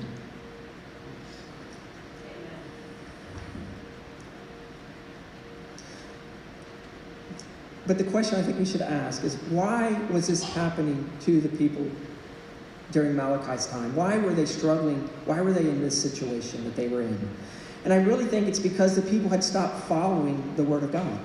But 7.88 7.98
the 7.98 8.04
question 8.04 8.40
I 8.40 8.44
think 8.44 8.60
we 8.60 8.66
should 8.66 8.84
ask 8.84 9.24
is 9.24 9.38
why 9.50 10.00
was 10.12 10.28
this 10.28 10.44
happening 10.44 11.10
to 11.22 11.42
the 11.42 11.50
people 11.50 11.90
during 12.92 13.16
Malachi's 13.16 13.66
time? 13.66 13.96
Why 13.96 14.20
were 14.20 14.36
they 14.36 14.46
struggling? 14.46 15.00
Why 15.26 15.42
were 15.42 15.52
they 15.52 15.68
in 15.68 15.82
this 15.82 16.00
situation 16.00 16.64
that 16.66 16.76
they 16.76 16.88
were 16.88 17.02
in? 17.02 17.30
And 17.84 17.92
I 17.92 17.98
really 18.04 18.26
think 18.26 18.48
it's 18.48 18.60
because 18.60 18.96
the 18.96 19.02
people 19.02 19.32
had 19.32 19.44
stopped 19.44 19.88
following 19.88 20.54
the 20.58 20.64
Word 20.64 20.84
of 20.84 20.92
God. 20.92 21.20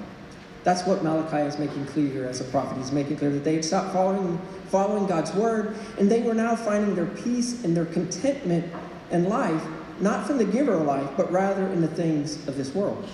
That's 0.66 0.84
what 0.84 1.04
Malachi 1.04 1.46
is 1.46 1.60
making 1.60 1.86
clear 1.86 2.08
here 2.08 2.24
as 2.24 2.40
a 2.40 2.44
prophet. 2.44 2.76
He's 2.76 2.90
making 2.90 3.18
clear 3.18 3.30
that 3.30 3.44
they 3.44 3.54
had 3.54 3.64
stopped 3.64 3.92
following, 3.92 4.36
following 4.66 5.06
God's 5.06 5.32
word, 5.32 5.76
and 5.96 6.10
they 6.10 6.22
were 6.22 6.34
now 6.34 6.56
finding 6.56 6.96
their 6.96 7.06
peace 7.06 7.62
and 7.62 7.76
their 7.76 7.84
contentment 7.84 8.66
in 9.12 9.28
life, 9.28 9.62
not 10.00 10.26
from 10.26 10.38
the 10.38 10.44
giver 10.44 10.72
of 10.72 10.82
life, 10.82 11.08
but 11.16 11.30
rather 11.30 11.68
in 11.68 11.82
the 11.82 11.86
things 11.86 12.48
of 12.48 12.56
this 12.56 12.74
world. 12.74 13.08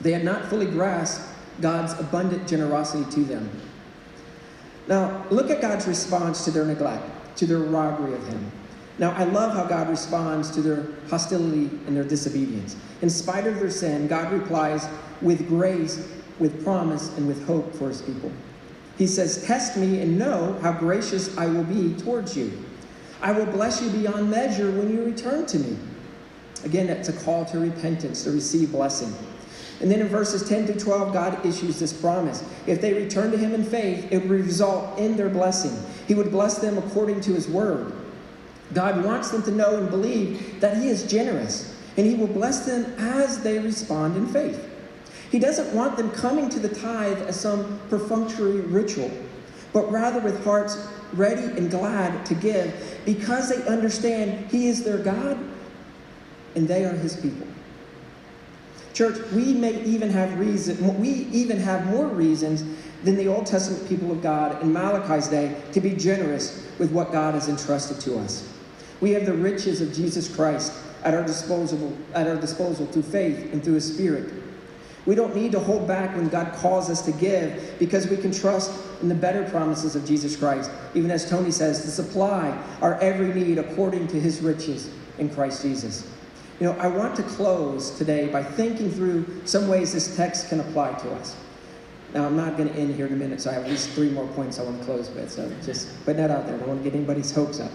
They 0.00 0.12
had 0.12 0.24
not 0.24 0.46
fully 0.46 0.64
grasped 0.64 1.28
God's 1.60 1.92
abundant 2.00 2.48
generosity 2.48 3.04
to 3.16 3.24
them. 3.24 3.50
Now, 4.88 5.26
look 5.28 5.50
at 5.50 5.60
God's 5.60 5.86
response 5.86 6.42
to 6.46 6.50
their 6.50 6.64
neglect, 6.64 7.36
to 7.36 7.46
their 7.46 7.58
robbery 7.58 8.14
of 8.14 8.26
Him. 8.28 8.50
Now, 8.96 9.10
I 9.10 9.24
love 9.24 9.54
how 9.54 9.64
God 9.64 9.90
responds 9.90 10.50
to 10.52 10.62
their 10.62 10.86
hostility 11.10 11.68
and 11.86 11.94
their 11.94 12.04
disobedience. 12.04 12.76
In 13.02 13.10
spite 13.10 13.46
of 13.46 13.60
their 13.60 13.70
sin, 13.70 14.08
God 14.08 14.32
replies 14.32 14.88
with 15.20 15.46
grace 15.48 16.08
with 16.38 16.64
promise 16.64 17.16
and 17.16 17.26
with 17.26 17.44
hope 17.46 17.74
for 17.74 17.88
his 17.88 18.02
people. 18.02 18.32
He 18.98 19.06
says, 19.06 19.44
Test 19.44 19.76
me 19.76 20.00
and 20.00 20.18
know 20.18 20.58
how 20.62 20.72
gracious 20.72 21.36
I 21.36 21.46
will 21.46 21.64
be 21.64 21.94
towards 21.94 22.36
you. 22.36 22.52
I 23.20 23.32
will 23.32 23.46
bless 23.46 23.80
you 23.80 23.90
beyond 23.90 24.30
measure 24.30 24.70
when 24.70 24.92
you 24.92 25.04
return 25.04 25.46
to 25.46 25.58
me. 25.58 25.76
Again, 26.64 26.86
that's 26.86 27.08
a 27.08 27.12
call 27.12 27.44
to 27.46 27.58
repentance, 27.58 28.24
to 28.24 28.30
receive 28.30 28.72
blessing. 28.72 29.12
And 29.80 29.90
then 29.90 30.00
in 30.00 30.08
verses 30.08 30.48
10 30.48 30.66
to 30.68 30.78
12, 30.78 31.12
God 31.12 31.44
issues 31.44 31.80
this 31.80 31.92
promise. 31.92 32.44
If 32.66 32.80
they 32.80 32.94
return 32.94 33.32
to 33.32 33.38
Him 33.38 33.54
in 33.54 33.64
faith, 33.64 34.06
it 34.12 34.18
would 34.18 34.30
result 34.30 34.98
in 34.98 35.16
their 35.16 35.28
blessing. 35.28 35.76
He 36.06 36.14
would 36.14 36.30
bless 36.30 36.58
them 36.58 36.78
according 36.78 37.20
to 37.22 37.32
His 37.32 37.48
word. 37.48 37.92
God 38.74 39.04
wants 39.04 39.30
them 39.30 39.42
to 39.42 39.50
know 39.50 39.76
and 39.76 39.90
believe 39.90 40.60
that 40.60 40.76
He 40.76 40.88
is 40.88 41.04
generous, 41.04 41.76
and 41.96 42.06
He 42.06 42.14
will 42.14 42.28
bless 42.28 42.64
them 42.64 42.94
as 42.98 43.42
they 43.42 43.58
respond 43.58 44.16
in 44.16 44.26
faith. 44.28 44.71
He 45.32 45.38
doesn't 45.38 45.74
want 45.74 45.96
them 45.96 46.10
coming 46.10 46.50
to 46.50 46.60
the 46.60 46.68
tithe 46.68 47.22
as 47.22 47.40
some 47.40 47.80
perfunctory 47.88 48.60
ritual, 48.60 49.10
but 49.72 49.90
rather 49.90 50.20
with 50.20 50.44
hearts 50.44 50.76
ready 51.14 51.44
and 51.56 51.70
glad 51.70 52.26
to 52.26 52.34
give 52.34 53.00
because 53.06 53.48
they 53.48 53.66
understand 53.66 54.50
He 54.50 54.68
is 54.68 54.84
their 54.84 54.98
God 54.98 55.38
and 56.54 56.68
they 56.68 56.84
are 56.84 56.92
His 56.92 57.16
people. 57.16 57.46
Church, 58.92 59.18
we 59.32 59.54
may 59.54 59.82
even 59.84 60.10
have 60.10 60.38
reason, 60.38 61.00
we 61.00 61.08
even 61.32 61.56
have 61.56 61.86
more 61.86 62.08
reasons 62.08 62.62
than 63.02 63.16
the 63.16 63.26
Old 63.26 63.46
Testament 63.46 63.88
people 63.88 64.12
of 64.12 64.22
God 64.22 64.60
in 64.60 64.70
Malachi's 64.70 65.28
day 65.28 65.56
to 65.72 65.80
be 65.80 65.94
generous 65.96 66.70
with 66.78 66.92
what 66.92 67.10
God 67.10 67.32
has 67.32 67.48
entrusted 67.48 68.00
to 68.00 68.18
us. 68.18 68.46
We 69.00 69.12
have 69.12 69.24
the 69.24 69.32
riches 69.32 69.80
of 69.80 69.94
Jesus 69.94 70.32
Christ 70.32 70.74
at 71.04 71.14
our 71.14 71.24
disposal, 71.24 71.96
at 72.12 72.28
our 72.28 72.36
disposal 72.36 72.84
through 72.84 73.04
faith 73.04 73.50
and 73.54 73.64
through 73.64 73.74
His 73.74 73.94
Spirit. 73.94 74.41
We 75.04 75.16
don't 75.16 75.34
need 75.34 75.52
to 75.52 75.58
hold 75.58 75.88
back 75.88 76.14
when 76.14 76.28
God 76.28 76.52
calls 76.54 76.88
us 76.88 77.02
to 77.02 77.12
give 77.12 77.74
because 77.78 78.06
we 78.06 78.16
can 78.16 78.32
trust 78.32 78.72
in 79.02 79.08
the 79.08 79.14
better 79.14 79.42
promises 79.50 79.96
of 79.96 80.06
Jesus 80.06 80.36
Christ. 80.36 80.70
Even 80.94 81.10
as 81.10 81.28
Tony 81.28 81.50
says, 81.50 81.82
to 81.82 81.88
supply 81.88 82.56
our 82.80 83.00
every 83.00 83.34
need 83.34 83.58
according 83.58 84.06
to 84.08 84.20
his 84.20 84.40
riches 84.40 84.90
in 85.18 85.28
Christ 85.28 85.62
Jesus. 85.62 86.08
You 86.60 86.66
know, 86.66 86.78
I 86.78 86.86
want 86.86 87.16
to 87.16 87.24
close 87.24 87.90
today 87.98 88.28
by 88.28 88.44
thinking 88.44 88.90
through 88.92 89.26
some 89.44 89.66
ways 89.66 89.92
this 89.92 90.16
text 90.16 90.48
can 90.48 90.60
apply 90.60 90.92
to 90.92 91.10
us. 91.14 91.34
Now, 92.14 92.26
I'm 92.26 92.36
not 92.36 92.56
going 92.56 92.68
to 92.68 92.74
end 92.76 92.94
here 92.94 93.06
in 93.06 93.14
a 93.14 93.16
minute, 93.16 93.40
so 93.40 93.50
I 93.50 93.54
have 93.54 93.64
at 93.64 93.70
least 93.70 93.90
three 93.90 94.10
more 94.10 94.26
points 94.28 94.60
I 94.60 94.62
want 94.62 94.78
to 94.78 94.84
close 94.84 95.10
with. 95.10 95.32
So 95.32 95.50
just 95.64 96.04
put 96.04 96.16
that 96.18 96.30
out 96.30 96.46
there. 96.46 96.54
I 96.54 96.58
don't 96.58 96.68
want 96.68 96.84
to 96.84 96.88
get 96.88 96.94
anybody's 96.94 97.32
hopes 97.34 97.58
up. 97.58 97.72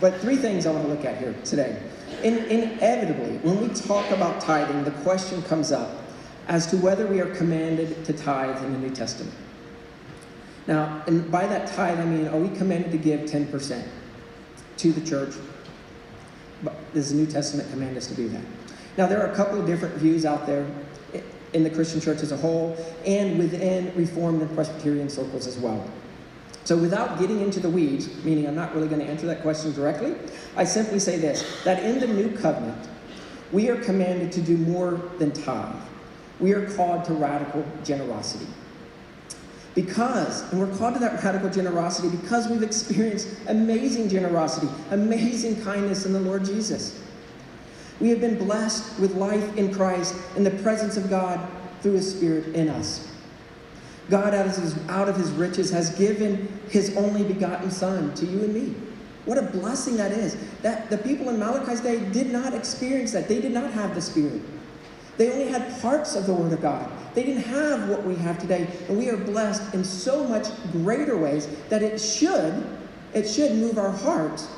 But 0.00 0.18
three 0.20 0.36
things 0.36 0.66
I 0.66 0.72
want 0.72 0.84
to 0.84 0.88
look 0.88 1.04
at 1.04 1.18
here 1.18 1.34
today. 1.44 1.80
In, 2.22 2.38
inevitably, 2.46 3.38
when 3.38 3.60
we 3.60 3.68
talk 3.74 4.10
about 4.10 4.40
tithing, 4.40 4.82
the 4.84 4.90
question 5.02 5.42
comes 5.42 5.70
up 5.70 6.05
as 6.48 6.66
to 6.68 6.76
whether 6.76 7.06
we 7.06 7.20
are 7.20 7.34
commanded 7.34 8.04
to 8.04 8.12
tithe 8.12 8.62
in 8.64 8.72
the 8.72 8.78
New 8.78 8.90
Testament. 8.90 9.34
Now, 10.66 11.02
and 11.06 11.30
by 11.30 11.46
that 11.46 11.68
tithe, 11.68 11.98
I 11.98 12.04
mean, 12.04 12.28
are 12.28 12.38
we 12.38 12.54
commanded 12.56 12.90
to 12.92 12.98
give 12.98 13.20
10% 13.20 13.86
to 14.78 14.92
the 14.92 15.00
church? 15.06 15.34
But 16.62 16.74
does 16.94 17.10
the 17.10 17.16
New 17.16 17.26
Testament 17.26 17.70
command 17.70 17.96
us 17.96 18.06
to 18.08 18.14
do 18.14 18.28
that? 18.28 18.42
Now, 18.96 19.06
there 19.06 19.20
are 19.24 19.30
a 19.30 19.34
couple 19.34 19.60
of 19.60 19.66
different 19.66 19.94
views 19.96 20.24
out 20.24 20.46
there 20.46 20.66
in 21.52 21.62
the 21.62 21.70
Christian 21.70 22.00
church 22.00 22.22
as 22.22 22.32
a 22.32 22.36
whole 22.36 22.76
and 23.04 23.38
within 23.38 23.94
Reformed 23.94 24.42
and 24.42 24.52
Presbyterian 24.54 25.08
circles 25.08 25.46
as 25.46 25.58
well. 25.58 25.88
So, 26.64 26.76
without 26.76 27.20
getting 27.20 27.40
into 27.40 27.60
the 27.60 27.70
weeds, 27.70 28.12
meaning 28.24 28.46
I'm 28.46 28.56
not 28.56 28.74
really 28.74 28.88
going 28.88 29.00
to 29.00 29.06
answer 29.06 29.26
that 29.26 29.42
question 29.42 29.72
directly, 29.72 30.16
I 30.56 30.64
simply 30.64 30.98
say 30.98 31.16
this 31.16 31.62
that 31.62 31.82
in 31.84 32.00
the 32.00 32.08
new 32.08 32.36
covenant, 32.36 32.88
we 33.52 33.68
are 33.68 33.76
commanded 33.76 34.32
to 34.32 34.42
do 34.42 34.56
more 34.56 35.00
than 35.18 35.30
tithe 35.30 35.76
we 36.40 36.52
are 36.52 36.70
called 36.74 37.04
to 37.06 37.14
radical 37.14 37.64
generosity. 37.84 38.46
Because, 39.74 40.50
and 40.50 40.60
we're 40.60 40.74
called 40.76 40.94
to 40.94 41.00
that 41.00 41.22
radical 41.22 41.50
generosity 41.50 42.08
because 42.08 42.48
we've 42.48 42.62
experienced 42.62 43.28
amazing 43.48 44.08
generosity, 44.08 44.68
amazing 44.90 45.62
kindness 45.62 46.06
in 46.06 46.12
the 46.12 46.20
Lord 46.20 46.44
Jesus. 46.44 47.02
We 48.00 48.08
have 48.10 48.20
been 48.20 48.38
blessed 48.38 48.98
with 48.98 49.14
life 49.14 49.56
in 49.56 49.72
Christ 49.72 50.14
in 50.36 50.44
the 50.44 50.50
presence 50.50 50.96
of 50.96 51.08
God 51.10 51.46
through 51.80 51.92
His 51.92 52.14
Spirit 52.14 52.54
in 52.54 52.68
us. 52.68 53.12
God, 54.08 54.34
out 54.34 54.46
of, 54.46 54.56
his, 54.56 54.88
out 54.88 55.08
of 55.08 55.16
his 55.16 55.30
riches, 55.32 55.70
has 55.70 55.90
given 55.98 56.48
His 56.68 56.96
only 56.96 57.24
begotten 57.24 57.70
Son 57.70 58.14
to 58.14 58.26
you 58.26 58.44
and 58.44 58.54
me. 58.54 58.74
What 59.24 59.36
a 59.36 59.42
blessing 59.42 59.96
that 59.96 60.12
is. 60.12 60.36
That 60.62 60.88
the 60.90 60.98
people 60.98 61.28
in 61.28 61.38
Malachi's 61.38 61.80
day 61.80 61.98
did 62.10 62.30
not 62.30 62.54
experience 62.54 63.12
that. 63.12 63.28
They 63.28 63.40
did 63.40 63.52
not 63.52 63.72
have 63.72 63.94
the 63.94 64.00
Spirit. 64.00 64.40
They 65.16 65.32
only 65.32 65.48
had 65.48 65.80
parts 65.80 66.14
of 66.14 66.26
the 66.26 66.34
Word 66.34 66.52
of 66.52 66.60
God. 66.60 66.90
They 67.14 67.22
didn't 67.22 67.44
have 67.44 67.88
what 67.88 68.04
we 68.04 68.14
have 68.16 68.38
today, 68.38 68.68
and 68.88 68.98
we 68.98 69.08
are 69.08 69.16
blessed 69.16 69.72
in 69.72 69.82
so 69.82 70.24
much 70.24 70.48
greater 70.72 71.16
ways 71.16 71.48
that 71.70 71.82
it 71.82 71.98
should, 71.98 72.66
it 73.14 73.26
should 73.26 73.52
move 73.52 73.78
our 73.78 73.90
hearts 73.90 74.48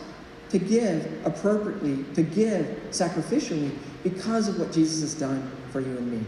to 0.50 0.58
give 0.58 1.24
appropriately, 1.24 2.04
to 2.14 2.22
give 2.22 2.66
sacrificially 2.90 3.70
because 4.02 4.48
of 4.48 4.58
what 4.58 4.72
Jesus 4.72 5.02
has 5.02 5.14
done 5.14 5.48
for 5.70 5.80
you 5.80 5.96
and 5.96 6.10
me. 6.10 6.24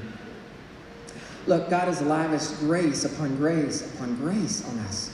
Look, 1.46 1.70
God 1.70 1.88
has 1.88 2.00
lavished 2.02 2.58
grace 2.60 3.04
upon 3.04 3.36
grace 3.36 3.92
upon 3.94 4.14
grace 4.16 4.64
on 4.68 4.78
us. 4.80 5.12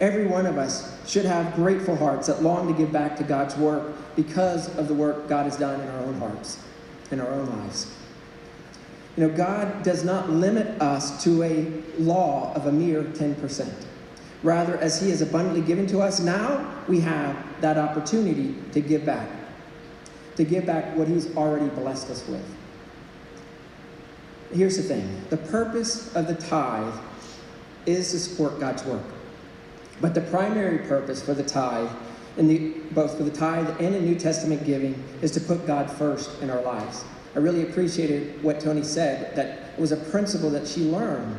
Every 0.00 0.26
one 0.26 0.46
of 0.46 0.58
us 0.58 0.98
should 1.08 1.26
have 1.26 1.54
grateful 1.54 1.94
hearts 1.94 2.26
that 2.26 2.42
long 2.42 2.66
to 2.66 2.74
give 2.74 2.90
back 2.90 3.16
to 3.18 3.22
God's 3.22 3.54
work 3.56 3.92
because 4.16 4.76
of 4.76 4.88
the 4.88 4.94
work 4.94 5.28
God 5.28 5.44
has 5.44 5.56
done 5.56 5.80
in 5.80 5.88
our 5.88 6.00
own 6.00 6.18
hearts 6.18 6.58
in 7.12 7.20
our 7.20 7.30
own 7.30 7.48
lives. 7.60 7.94
You 9.16 9.28
know, 9.28 9.34
God 9.34 9.82
does 9.82 10.04
not 10.04 10.30
limit 10.30 10.80
us 10.80 11.22
to 11.24 11.42
a 11.42 11.70
law 11.98 12.52
of 12.54 12.66
a 12.66 12.72
mere 12.72 13.02
10%. 13.02 13.70
Rather, 14.42 14.76
as 14.78 15.00
He 15.00 15.10
has 15.10 15.20
abundantly 15.20 15.60
given 15.60 15.86
to 15.88 16.00
us, 16.00 16.18
now 16.20 16.82
we 16.88 17.00
have 17.00 17.36
that 17.60 17.78
opportunity 17.78 18.56
to 18.72 18.80
give 18.80 19.04
back, 19.04 19.28
to 20.36 20.44
give 20.44 20.66
back 20.66 20.96
what 20.96 21.08
He's 21.08 21.36
already 21.36 21.68
blessed 21.68 22.10
us 22.10 22.26
with. 22.26 22.44
Here's 24.52 24.76
the 24.76 24.82
thing 24.82 25.22
the 25.30 25.36
purpose 25.36 26.14
of 26.14 26.26
the 26.26 26.34
tithe 26.34 26.94
is 27.86 28.10
to 28.12 28.18
support 28.18 28.58
God's 28.58 28.84
work. 28.84 29.04
But 30.00 30.14
the 30.14 30.20
primary 30.22 30.78
purpose 30.78 31.22
for 31.22 31.34
the 31.34 31.44
tithe 31.44 31.90
in 32.36 32.48
the, 32.48 32.74
both 32.92 33.16
for 33.16 33.24
the 33.24 33.30
tithe 33.30 33.68
and 33.80 33.94
in 33.94 34.04
New 34.04 34.14
Testament 34.14 34.64
giving 34.64 35.02
is 35.20 35.30
to 35.32 35.40
put 35.40 35.66
God 35.66 35.90
first 35.90 36.40
in 36.40 36.50
our 36.50 36.62
lives. 36.62 37.04
I 37.34 37.38
really 37.38 37.62
appreciated 37.62 38.42
what 38.42 38.60
Tony 38.60 38.82
said, 38.82 39.34
that 39.36 39.72
it 39.74 39.80
was 39.80 39.92
a 39.92 39.96
principle 39.96 40.50
that 40.50 40.66
she 40.66 40.82
learned 40.82 41.36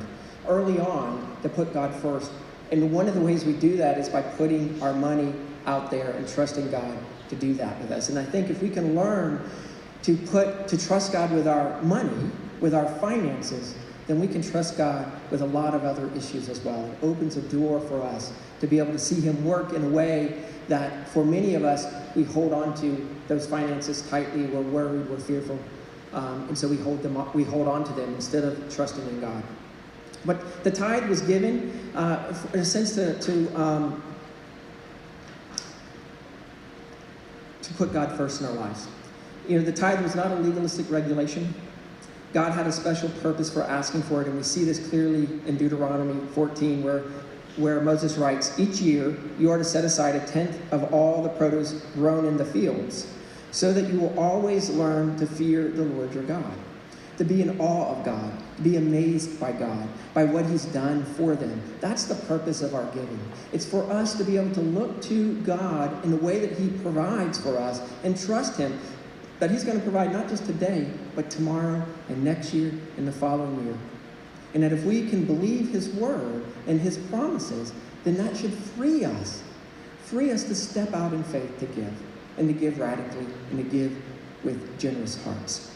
early 0.47 0.79
on 0.79 1.37
to 1.41 1.49
put 1.49 1.73
God 1.73 1.93
first. 1.95 2.31
And 2.71 2.91
one 2.91 3.07
of 3.07 3.13
the 3.13 3.21
ways 3.21 3.45
we 3.45 3.53
do 3.53 3.77
that 3.77 3.97
is 3.97 4.09
by 4.09 4.21
putting 4.21 4.81
our 4.81 4.93
money 4.93 5.33
out 5.65 5.91
there 5.91 6.11
and 6.11 6.27
trusting 6.27 6.71
God 6.71 6.97
to 7.29 7.35
do 7.35 7.53
that 7.55 7.79
with 7.79 7.91
us. 7.91 8.09
And 8.09 8.17
I 8.17 8.23
think 8.23 8.49
if 8.49 8.61
we 8.61 8.69
can 8.69 8.95
learn 8.95 9.47
to 10.03 10.17
put 10.17 10.67
to 10.67 10.77
trust 10.77 11.13
God 11.13 11.31
with 11.31 11.47
our 11.47 11.81
money, 11.81 12.31
with 12.59 12.73
our 12.73 12.87
finances, 12.99 13.75
then 14.07 14.19
we 14.19 14.27
can 14.27 14.41
trust 14.41 14.77
God 14.77 15.09
with 15.31 15.41
a 15.41 15.45
lot 15.45 15.73
of 15.73 15.85
other 15.85 16.09
issues 16.15 16.49
as 16.49 16.59
well. 16.61 16.83
It 16.91 16.97
opens 17.03 17.37
a 17.37 17.41
door 17.43 17.79
for 17.79 18.01
us 18.01 18.33
to 18.63 18.67
be 18.67 18.79
able 18.79 18.93
to 18.93 18.99
see 18.99 19.19
Him 19.19 19.43
work 19.43 19.73
in 19.73 19.83
a 19.83 19.89
way 19.89 20.41
that 20.69 21.09
for 21.09 21.25
many 21.25 21.53
of 21.53 21.65
us, 21.65 21.85
we 22.15 22.23
hold 22.23 22.53
on 22.53 22.73
to 22.75 23.09
those 23.27 23.45
finances 23.45 24.03
tightly. 24.09 24.45
We're 24.45 24.61
worried, 24.61 25.09
we're 25.09 25.19
fearful, 25.19 25.59
um, 26.13 26.47
and 26.47 26.57
so 26.57 26.69
we 26.69 26.77
hold 26.77 27.03
them. 27.03 27.17
Up, 27.17 27.35
we 27.35 27.43
hold 27.43 27.67
on 27.67 27.83
to 27.83 27.91
them 27.91 28.15
instead 28.15 28.45
of 28.45 28.73
trusting 28.73 29.05
in 29.09 29.19
God. 29.19 29.43
But 30.23 30.63
the 30.63 30.71
tithe 30.71 31.09
was 31.09 31.19
given, 31.19 31.91
uh, 31.93 32.33
in 32.53 32.61
a 32.61 32.65
sense, 32.65 32.95
to 32.95 33.19
to, 33.19 33.61
um, 33.61 34.01
to 37.63 37.73
put 37.73 37.91
God 37.91 38.15
first 38.15 38.39
in 38.39 38.47
our 38.47 38.53
lives. 38.53 38.87
You 39.49 39.59
know, 39.59 39.65
the 39.65 39.73
tithe 39.73 40.01
was 40.01 40.15
not 40.15 40.31
a 40.31 40.35
legalistic 40.35 40.89
regulation. 40.89 41.53
God 42.31 42.53
had 42.53 42.65
a 42.65 42.71
special 42.71 43.09
purpose 43.21 43.53
for 43.53 43.63
asking 43.63 44.03
for 44.03 44.21
it, 44.21 44.27
and 44.27 44.37
we 44.37 44.43
see 44.43 44.63
this 44.63 44.87
clearly 44.87 45.27
in 45.45 45.57
Deuteronomy 45.57 46.25
14, 46.27 46.81
where 46.81 47.03
where 47.57 47.81
Moses 47.81 48.17
writes, 48.17 48.59
Each 48.59 48.81
year 48.81 49.15
you 49.37 49.51
are 49.51 49.57
to 49.57 49.63
set 49.63 49.85
aside 49.85 50.15
a 50.15 50.25
tenth 50.25 50.57
of 50.71 50.93
all 50.93 51.21
the 51.21 51.29
produce 51.29 51.73
grown 51.93 52.25
in 52.25 52.37
the 52.37 52.45
fields, 52.45 53.07
so 53.51 53.71
that 53.73 53.91
you 53.91 53.99
will 53.99 54.17
always 54.19 54.69
learn 54.69 55.15
to 55.17 55.27
fear 55.27 55.69
the 55.69 55.83
Lord 55.83 56.13
your 56.13 56.23
God. 56.23 56.53
to 57.17 57.23
be 57.23 57.41
in 57.41 57.59
awe 57.59 57.95
of 57.95 58.03
God, 58.03 58.31
to 58.57 58.61
be 58.63 58.77
amazed 58.77 59.39
by 59.39 59.51
God, 59.51 59.87
by 60.13 60.23
what 60.23 60.45
He's 60.45 60.65
done 60.65 61.03
for 61.03 61.35
them. 61.35 61.61
That's 61.79 62.05
the 62.05 62.15
purpose 62.15 62.61
of 62.61 62.73
our 62.73 62.85
giving. 62.85 63.19
It's 63.51 63.65
for 63.65 63.83
us 63.91 64.17
to 64.17 64.23
be 64.23 64.37
able 64.37 64.53
to 64.55 64.61
look 64.61 65.01
to 65.03 65.39
God 65.41 66.03
in 66.03 66.11
the 66.11 66.17
way 66.17 66.39
that 66.39 66.57
He 66.57 66.69
provides 66.69 67.39
for 67.39 67.57
us 67.57 67.81
and 68.03 68.19
trust 68.19 68.57
Him 68.57 68.79
that 69.39 69.51
He's 69.51 69.63
going 69.63 69.77
to 69.77 69.83
provide 69.83 70.11
not 70.11 70.27
just 70.27 70.45
today, 70.45 70.89
but 71.15 71.29
tomorrow 71.29 71.85
and 72.09 72.23
next 72.23 72.53
year 72.53 72.71
and 72.97 73.07
the 73.07 73.11
following 73.11 73.63
year. 73.65 73.77
And 74.53 74.63
that 74.63 74.71
if 74.71 74.83
we 74.83 75.09
can 75.09 75.25
believe 75.25 75.69
His 75.69 75.89
word 75.89 76.45
and 76.67 76.79
His 76.79 76.97
promises, 76.97 77.73
then 78.03 78.17
that 78.17 78.37
should 78.37 78.53
free 78.53 79.05
us. 79.05 79.41
Free 80.05 80.31
us 80.31 80.43
to 80.45 80.55
step 80.55 80.93
out 80.93 81.13
in 81.13 81.23
faith 81.23 81.59
to 81.59 81.65
give, 81.67 81.93
and 82.37 82.47
to 82.47 82.53
give 82.53 82.79
radically, 82.79 83.25
and 83.49 83.57
to 83.57 83.63
give 83.63 83.95
with 84.43 84.79
generous 84.79 85.21
hearts. 85.23 85.71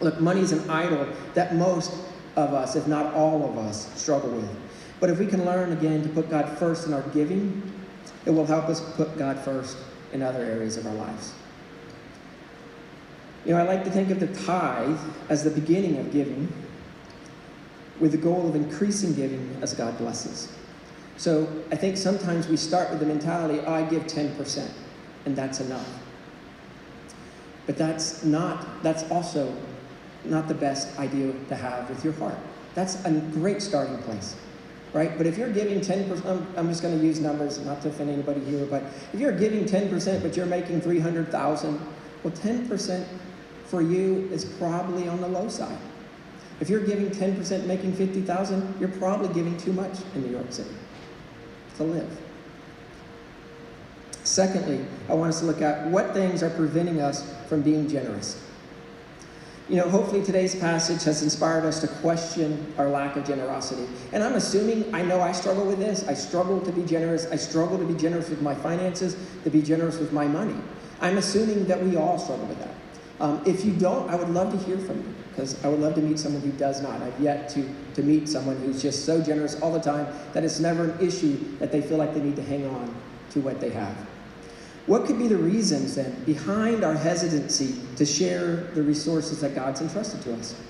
Look, 0.00 0.20
money 0.20 0.40
is 0.40 0.52
an 0.52 0.68
idol 0.68 1.06
that 1.34 1.54
most 1.54 1.92
of 2.36 2.54
us, 2.54 2.74
if 2.76 2.86
not 2.86 3.14
all 3.14 3.48
of 3.48 3.58
us, 3.58 3.92
struggle 4.00 4.30
with. 4.30 4.50
But 4.98 5.10
if 5.10 5.18
we 5.18 5.26
can 5.26 5.44
learn 5.44 5.72
again 5.72 6.02
to 6.02 6.08
put 6.08 6.30
God 6.30 6.58
first 6.58 6.86
in 6.86 6.92
our 6.92 7.02
giving, 7.10 7.62
it 8.24 8.30
will 8.30 8.46
help 8.46 8.66
us 8.66 8.80
put 8.94 9.18
God 9.18 9.38
first 9.38 9.76
in 10.12 10.22
other 10.22 10.42
areas 10.44 10.76
of 10.76 10.86
our 10.86 10.94
lives. 10.94 11.32
You 13.44 13.52
know, 13.52 13.58
I 13.58 13.62
like 13.62 13.84
to 13.84 13.90
think 13.90 14.10
of 14.10 14.20
the 14.20 14.28
tithe 14.44 14.98
as 15.28 15.42
the 15.42 15.50
beginning 15.50 15.98
of 15.98 16.12
giving, 16.12 16.52
with 18.02 18.10
the 18.10 18.18
goal 18.18 18.48
of 18.48 18.56
increasing 18.56 19.14
giving 19.14 19.56
as 19.62 19.72
God 19.74 19.96
blesses. 19.96 20.52
So 21.16 21.46
I 21.70 21.76
think 21.76 21.96
sometimes 21.96 22.48
we 22.48 22.56
start 22.56 22.90
with 22.90 22.98
the 22.98 23.06
mentality, 23.06 23.60
oh, 23.64 23.72
I 23.72 23.84
give 23.84 24.02
10%, 24.02 24.68
and 25.24 25.36
that's 25.36 25.60
enough. 25.60 25.88
But 27.64 27.78
that's 27.78 28.24
not, 28.24 28.82
that's 28.82 29.08
also 29.08 29.54
not 30.24 30.48
the 30.48 30.54
best 30.54 30.98
idea 30.98 31.32
to 31.48 31.54
have 31.54 31.88
with 31.88 32.02
your 32.02 32.12
heart. 32.14 32.36
That's 32.74 33.04
a 33.04 33.12
great 33.34 33.62
starting 33.62 33.98
place, 33.98 34.34
right? 34.92 35.16
But 35.16 35.28
if 35.28 35.38
you're 35.38 35.52
giving 35.52 35.78
10%, 35.78 36.26
I'm, 36.26 36.44
I'm 36.56 36.68
just 36.68 36.82
going 36.82 36.98
to 36.98 37.06
use 37.06 37.20
numbers, 37.20 37.60
not 37.60 37.82
to 37.82 37.88
offend 37.90 38.10
anybody 38.10 38.40
here, 38.40 38.66
but 38.66 38.82
if 39.12 39.20
you're 39.20 39.38
giving 39.38 39.64
10%, 39.64 40.22
but 40.22 40.36
you're 40.36 40.46
making 40.46 40.80
300,000, 40.80 41.80
well, 42.24 42.34
10% 42.34 43.06
for 43.66 43.80
you 43.80 44.28
is 44.32 44.44
probably 44.44 45.06
on 45.06 45.20
the 45.20 45.28
low 45.28 45.48
side. 45.48 45.78
If 46.62 46.70
you're 46.70 46.86
giving 46.86 47.10
10%, 47.10 47.66
making 47.66 47.92
50,000, 47.94 48.76
you're 48.78 48.88
probably 48.90 49.26
giving 49.34 49.56
too 49.56 49.72
much 49.72 49.98
in 50.14 50.22
New 50.22 50.30
York 50.30 50.46
City 50.52 50.70
to 51.76 51.82
live. 51.82 52.08
Secondly, 54.22 54.86
I 55.08 55.14
want 55.14 55.30
us 55.30 55.40
to 55.40 55.46
look 55.46 55.60
at 55.60 55.88
what 55.88 56.14
things 56.14 56.40
are 56.40 56.50
preventing 56.50 57.00
us 57.00 57.34
from 57.48 57.62
being 57.62 57.88
generous. 57.88 58.40
You 59.68 59.78
know, 59.78 59.90
hopefully 59.90 60.24
today's 60.24 60.54
passage 60.54 61.02
has 61.02 61.24
inspired 61.24 61.64
us 61.64 61.80
to 61.80 61.88
question 61.88 62.72
our 62.78 62.88
lack 62.88 63.16
of 63.16 63.26
generosity. 63.26 63.88
And 64.12 64.22
I'm 64.22 64.34
assuming, 64.34 64.94
I 64.94 65.02
know 65.02 65.20
I 65.20 65.32
struggle 65.32 65.66
with 65.66 65.80
this. 65.80 66.06
I 66.06 66.14
struggle 66.14 66.60
to 66.60 66.70
be 66.70 66.84
generous. 66.84 67.26
I 67.26 67.36
struggle 67.36 67.76
to 67.76 67.84
be 67.84 67.94
generous 67.94 68.28
with 68.30 68.40
my 68.40 68.54
finances, 68.54 69.16
to 69.42 69.50
be 69.50 69.62
generous 69.62 69.98
with 69.98 70.12
my 70.12 70.28
money. 70.28 70.54
I'm 71.00 71.18
assuming 71.18 71.66
that 71.66 71.82
we 71.82 71.96
all 71.96 72.20
struggle 72.20 72.46
with 72.46 72.60
that. 72.60 72.74
Um, 73.22 73.40
if 73.46 73.64
you 73.64 73.72
don't, 73.72 74.10
I 74.10 74.16
would 74.16 74.30
love 74.30 74.50
to 74.50 74.58
hear 74.66 74.76
from 74.78 74.98
you 74.98 75.14
because 75.30 75.64
I 75.64 75.68
would 75.68 75.78
love 75.78 75.94
to 75.94 76.02
meet 76.02 76.18
someone 76.18 76.42
who 76.42 76.50
does 76.50 76.82
not. 76.82 77.00
I've 77.00 77.18
yet 77.20 77.48
to, 77.50 77.72
to 77.94 78.02
meet 78.02 78.28
someone 78.28 78.56
who's 78.56 78.82
just 78.82 79.06
so 79.06 79.22
generous 79.22 79.58
all 79.60 79.72
the 79.72 79.80
time 79.80 80.08
that 80.32 80.42
it's 80.42 80.58
never 80.58 80.90
an 80.90 81.00
issue 81.00 81.38
that 81.58 81.70
they 81.70 81.80
feel 81.80 81.98
like 81.98 82.14
they 82.14 82.20
need 82.20 82.34
to 82.34 82.42
hang 82.42 82.66
on 82.66 82.92
to 83.30 83.40
what 83.40 83.60
they 83.60 83.70
have. 83.70 83.96
What 84.86 85.06
could 85.06 85.18
be 85.18 85.28
the 85.28 85.36
reasons 85.36 85.94
then 85.94 86.24
behind 86.24 86.82
our 86.82 86.94
hesitancy 86.94 87.76
to 87.94 88.04
share 88.04 88.56
the 88.74 88.82
resources 88.82 89.40
that 89.40 89.54
God's 89.54 89.80
entrusted 89.80 90.20
to 90.22 90.34
us? 90.34 90.60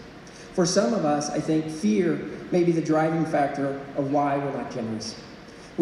For 0.53 0.67
some 0.67 0.93
of 0.93 1.07
us, 1.07 1.31
I 1.31 1.41
think 1.41 1.71
fear 1.71 2.17
may 2.51 2.65
be 2.65 2.73
the 2.73 2.83
driving 2.83 3.25
factor 3.25 3.81
of 3.97 4.12
why 4.12 4.37
we're 4.37 4.53
not 4.53 4.71
generous. 4.71 5.17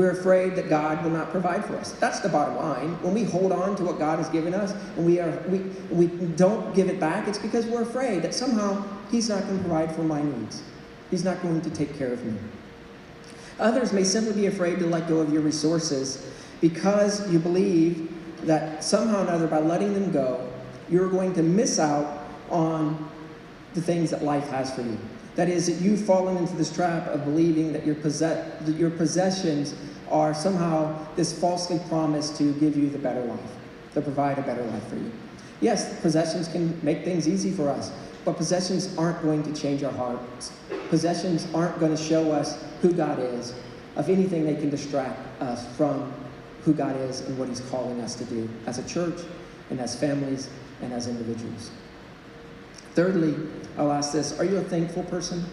We're 0.01 0.13
afraid 0.13 0.57
that 0.57 0.71
God 0.71 1.05
will 1.05 1.11
not 1.11 1.31
provide 1.31 1.63
for 1.63 1.77
us. 1.77 1.93
That's 1.93 2.21
the 2.21 2.31
bottom 2.31 2.57
line. 2.57 3.03
When 3.03 3.13
we 3.13 3.23
hold 3.23 3.53
on 3.53 3.77
to 3.77 3.85
what 3.85 3.99
God 3.99 4.19
has 4.19 4.31
given 4.31 4.55
us 4.55 4.73
and 4.97 5.05
we, 5.05 5.21
are, 5.21 5.45
we, 5.47 5.59
we 5.91 6.07
don't 6.07 6.75
give 6.75 6.89
it 6.89 6.99
back, 6.99 7.29
it's 7.29 7.37
because 7.37 7.67
we're 7.67 7.83
afraid 7.83 8.23
that 8.23 8.33
somehow 8.33 8.83
He's 9.11 9.29
not 9.29 9.43
going 9.43 9.59
to 9.59 9.63
provide 9.63 9.95
for 9.95 10.03
my 10.03 10.23
needs. 10.23 10.63
He's 11.11 11.23
not 11.23 11.43
going 11.43 11.61
to 11.61 11.69
take 11.69 11.99
care 11.99 12.15
of 12.15 12.25
me. 12.25 12.33
Others 13.59 13.93
may 13.93 14.03
simply 14.03 14.33
be 14.33 14.47
afraid 14.47 14.79
to 14.79 14.87
let 14.87 15.07
go 15.07 15.19
of 15.19 15.35
your 15.35 15.43
resources 15.43 16.27
because 16.63 17.31
you 17.31 17.39
believe 17.39 18.11
that 18.47 18.83
somehow 18.83 19.19
or 19.19 19.29
another, 19.29 19.49
by 19.49 19.61
letting 19.61 19.93
them 19.93 20.11
go, 20.11 20.51
you're 20.89 21.11
going 21.11 21.35
to 21.35 21.43
miss 21.43 21.79
out 21.79 22.27
on 22.49 23.07
the 23.75 23.83
things 23.83 24.09
that 24.13 24.25
life 24.25 24.49
has 24.49 24.75
for 24.75 24.81
you. 24.81 24.97
That 25.37 25.51
is, 25.51 25.67
that 25.67 25.85
you've 25.85 26.05
fallen 26.05 26.39
into 26.39 26.57
this 26.57 26.75
trap 26.75 27.07
of 27.09 27.27
believing 27.27 27.75
that 27.75 27.85
your, 27.85 27.97
possess- 27.97 28.65
that 28.65 28.77
your 28.77 28.91
possessions 28.91 29.75
are 30.11 30.35
somehow 30.35 30.96
this 31.16 31.38
falsely 31.38 31.81
promised 31.88 32.37
to 32.37 32.53
give 32.55 32.77
you 32.77 32.90
the 32.90 32.99
better 32.99 33.25
life, 33.25 33.40
to 33.94 34.01
provide 34.01 34.38
a 34.38 34.42
better 34.42 34.64
life 34.64 34.87
for 34.88 34.96
you. 34.96 35.11
Yes, 35.61 36.01
possessions 36.01 36.49
can 36.49 36.79
make 36.83 37.05
things 37.05 37.29
easy 37.29 37.51
for 37.51 37.68
us, 37.68 37.92
but 38.25 38.37
possessions 38.37 38.96
aren't 38.96 39.23
going 39.23 39.42
to 39.42 39.53
change 39.61 39.83
our 39.83 39.92
hearts. 39.92 40.53
Possessions 40.88 41.46
aren't 41.55 41.79
going 41.79 41.94
to 41.94 42.03
show 42.03 42.33
us 42.33 42.62
who 42.83 42.92
God 42.92 43.18
is. 43.18 43.55
Of 43.96 44.09
anything, 44.09 44.44
they 44.44 44.55
can 44.55 44.70
distract 44.70 45.18
us 45.42 45.66
from 45.77 46.12
who 46.64 46.73
God 46.73 46.96
is 46.96 47.20
and 47.23 47.38
what 47.38 47.49
He's 47.49 47.61
calling 47.61 48.01
us 48.01 48.14
to 48.16 48.25
do 48.25 48.49
as 48.66 48.79
a 48.79 48.87
church 48.88 49.20
and 49.70 49.81
as 49.81 49.99
families 49.99 50.49
and 50.83 50.92
as 50.92 51.07
individuals. 51.07 51.70
Thirdly, 52.94 53.35
I'll 53.79 53.92
ask 53.92 54.12
this 54.12 54.38
Are 54.38 54.44
you 54.44 54.59
a 54.59 54.62
thankful 54.62 55.05
person? 55.05 55.44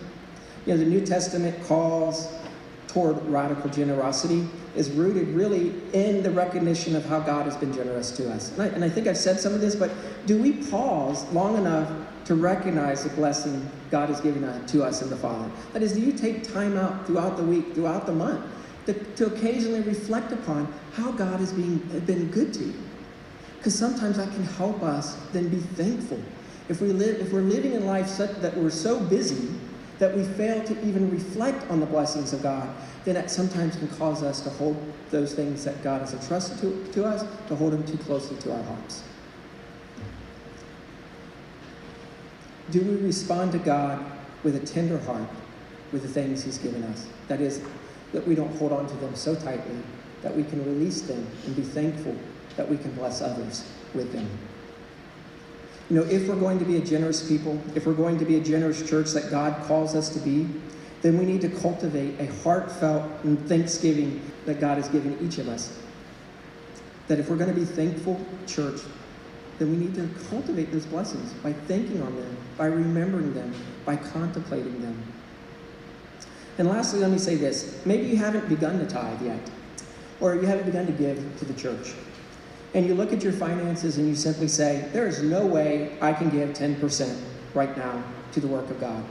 You 0.65 0.74
know, 0.74 0.80
the 0.80 0.89
New 0.89 1.06
Testament 1.06 1.62
calls 1.65 2.34
toward 2.98 3.24
radical 3.28 3.70
generosity 3.70 4.48
is 4.76 4.90
rooted 4.90 5.28
really 5.28 5.72
in 5.94 6.24
the 6.24 6.32
recognition 6.32 6.96
of 6.96 7.06
how 7.06 7.20
God 7.20 7.46
has 7.46 7.56
been 7.56 7.72
generous 7.72 8.10
to 8.10 8.28
us. 8.32 8.52
And 8.54 8.64
I, 8.64 8.66
and 8.70 8.84
I 8.84 8.90
think 8.90 9.06
I've 9.06 9.20
said 9.20 9.40
some 9.40 9.54
of 9.54 9.62
this, 9.62 9.76
but 9.76 9.92
do 10.26 10.42
we 10.42 10.54
pause 10.54 11.24
long 11.32 11.58
enough 11.58 11.92
to 12.26 12.34
recognize 12.34 13.04
the 13.04 13.12
blessing 13.12 13.70
God 13.92 14.10
has 14.10 14.20
given 14.20 14.42
to 14.66 14.84
us 14.84 15.04
in 15.04 15.12
the 15.12 15.16
Father? 15.16 15.48
That 15.74 15.84
is, 15.84 15.94
do 15.94 16.02
you 16.02 16.12
take 16.12 16.52
time 16.52 16.76
out 16.76 17.06
throughout 17.06 17.38
the 17.38 17.44
week, 17.44 17.76
throughout 17.76 18.08
the 18.08 18.14
month, 18.14 18.44
to, 18.88 18.94
to 18.94 19.28
occasionally 19.28 19.82
reflect 19.82 20.32
upon 20.32 20.74
how 20.94 21.12
God 21.12 21.40
has 21.40 21.54
been, 21.54 21.78
been 22.08 22.32
good 22.32 22.52
to 22.56 22.64
you? 22.64 22.74
Because 23.58 23.78
sometimes 23.78 24.18
that 24.18 24.32
can 24.32 24.44
help 24.44 24.82
us 24.82 25.18
then 25.34 25.50
be 25.50 25.58
thankful. 25.60 26.20
If, 26.68 26.82
we 26.82 26.88
live, 26.88 27.22
if 27.22 27.32
we're 27.32 27.42
living 27.42 27.74
in 27.74 27.86
life 27.86 28.08
such 28.08 28.32
that 28.42 28.58
we're 28.58 28.72
so 28.72 29.00
busy 29.00 29.50
that 30.00 30.16
we 30.16 30.24
fail 30.24 30.64
to 30.64 30.88
even 30.88 31.10
reflect 31.10 31.70
on 31.72 31.80
the 31.80 31.86
blessings 31.86 32.34
of 32.34 32.44
God, 32.44 32.70
then 33.04 33.16
that 33.16 33.32
sometimes 33.32 33.76
can 33.76 33.88
cause 33.90 34.22
us 34.24 34.42
to 34.42 34.50
hold 34.52 34.78
those 35.10 35.34
things 35.34 35.64
that 35.66 35.82
God 35.84 36.02
has 36.02 36.14
entrusted 36.14 36.60
to, 36.60 36.94
to 36.94 37.06
us, 37.06 37.26
to 37.48 37.56
hold 37.56 37.74
them 37.74 37.86
too 37.86 37.98
closely 37.98 38.38
to 38.38 38.54
our 38.54 38.64
hearts. 38.64 39.04
Do 42.70 42.82
we 42.82 42.96
respond 42.98 43.54
to 43.54 43.60
God 43.60 44.06
with 44.44 44.56
a 44.56 44.60
tender 44.60 45.00
heart 45.00 45.30
with 45.92 46.02
the 46.02 46.08
things 46.08 46.44
He's 46.44 46.58
given 46.58 46.84
us? 46.84 47.08
That 47.28 47.42
is, 47.42 47.62
that 48.12 48.28
we 48.28 48.36
don't 48.36 48.54
hold 48.58 48.74
on 48.74 48.88
to 48.88 48.96
them 48.98 49.16
so 49.16 49.36
tightly 49.36 49.78
that 50.22 50.36
we 50.36 50.44
can 50.44 50.64
release 50.66 51.02
them 51.02 51.26
and 51.46 51.56
be 51.56 51.62
thankful 51.62 52.16
that 52.58 52.68
we 52.68 52.78
can 52.78 52.92
bless 52.92 53.22
others 53.22 53.64
with 53.94 54.12
them. 54.12 54.28
You 55.89 55.95
know, 55.95 56.04
if 56.04 56.28
we're 56.28 56.36
going 56.36 56.60
to 56.60 56.65
be 56.65 56.78
a 56.78 56.82
generous 56.82 57.28
people, 57.28 57.62
if 57.73 57.86
we're 57.86 57.93
going 57.93 58.19
to 58.19 58.26
be 58.26 58.36
a 58.36 58.41
generous 58.41 58.88
church 58.88 59.12
that 59.12 59.32
God 59.32 59.65
calls 59.67 59.95
us 59.95 60.10
to 60.10 60.19
be, 60.19 60.47
then 61.02 61.17
we 61.17 61.26
need 61.26 61.41
to 61.41 61.50
cultivate 61.50 62.19
a 62.19 62.26
heartfelt 62.43 63.10
thanksgiving 63.45 64.21
that 64.45 64.60
God 64.60 64.78
has 64.78 64.89
given 64.89 65.17
each 65.26 65.38
of 65.38 65.47
us. 65.47 65.80
That 67.08 67.19
if 67.19 67.30
we're 67.30 67.38
going 67.38 67.54
to 67.54 67.60
be 67.60 67.65
thankful 67.65 68.19
church, 68.47 68.82
then 69.60 69.71
we 69.71 69.78
need 69.78 69.95
to 69.95 70.10
cultivate 70.30 70.71
those 70.71 70.86
blessings 70.86 71.32
by 71.36 71.54
thinking 71.54 72.02
on 72.02 72.15
them, 72.15 72.38
by 72.58 72.65
remembering 72.65 73.34
them, 73.34 73.54
by 73.86 73.95
contemplating 73.95 74.82
them. 74.82 75.02
And 76.58 76.67
lastly, 76.67 77.00
let 77.00 77.12
me 77.12 77.17
say 77.17 77.36
this. 77.36 77.82
Maybe 77.86 78.08
you 78.08 78.17
haven't 78.17 78.50
begun 78.50 78.80
to 78.80 78.86
tithe 78.86 79.21
yet, 79.21 79.39
or 80.19 80.36
you 80.36 80.41
haven't 80.41 80.65
begun 80.65 80.86
to 80.88 80.91
give 80.91 81.17
to 81.39 81.45
the 81.45 81.54
church 81.54 81.93
and 82.78 82.86
you 82.86 82.94
look 82.94 83.12
at 83.12 83.24
your 83.24 83.34
finances 83.34 83.98
and 83.98 84.08
you 84.08 84.16
simply 84.16 84.48
say, 84.48 84.88
There 84.94 85.08
is 85.08 85.24
no 85.24 85.44
way 85.44 85.98
I 86.00 86.13
can 86.13 86.30
give 86.30 86.50
10% 86.50 87.20
right 87.56 87.76
now 87.76 88.04
to 88.34 88.40
the 88.40 88.48
work 88.48 88.70
of 88.70 88.80
God. 88.80 89.04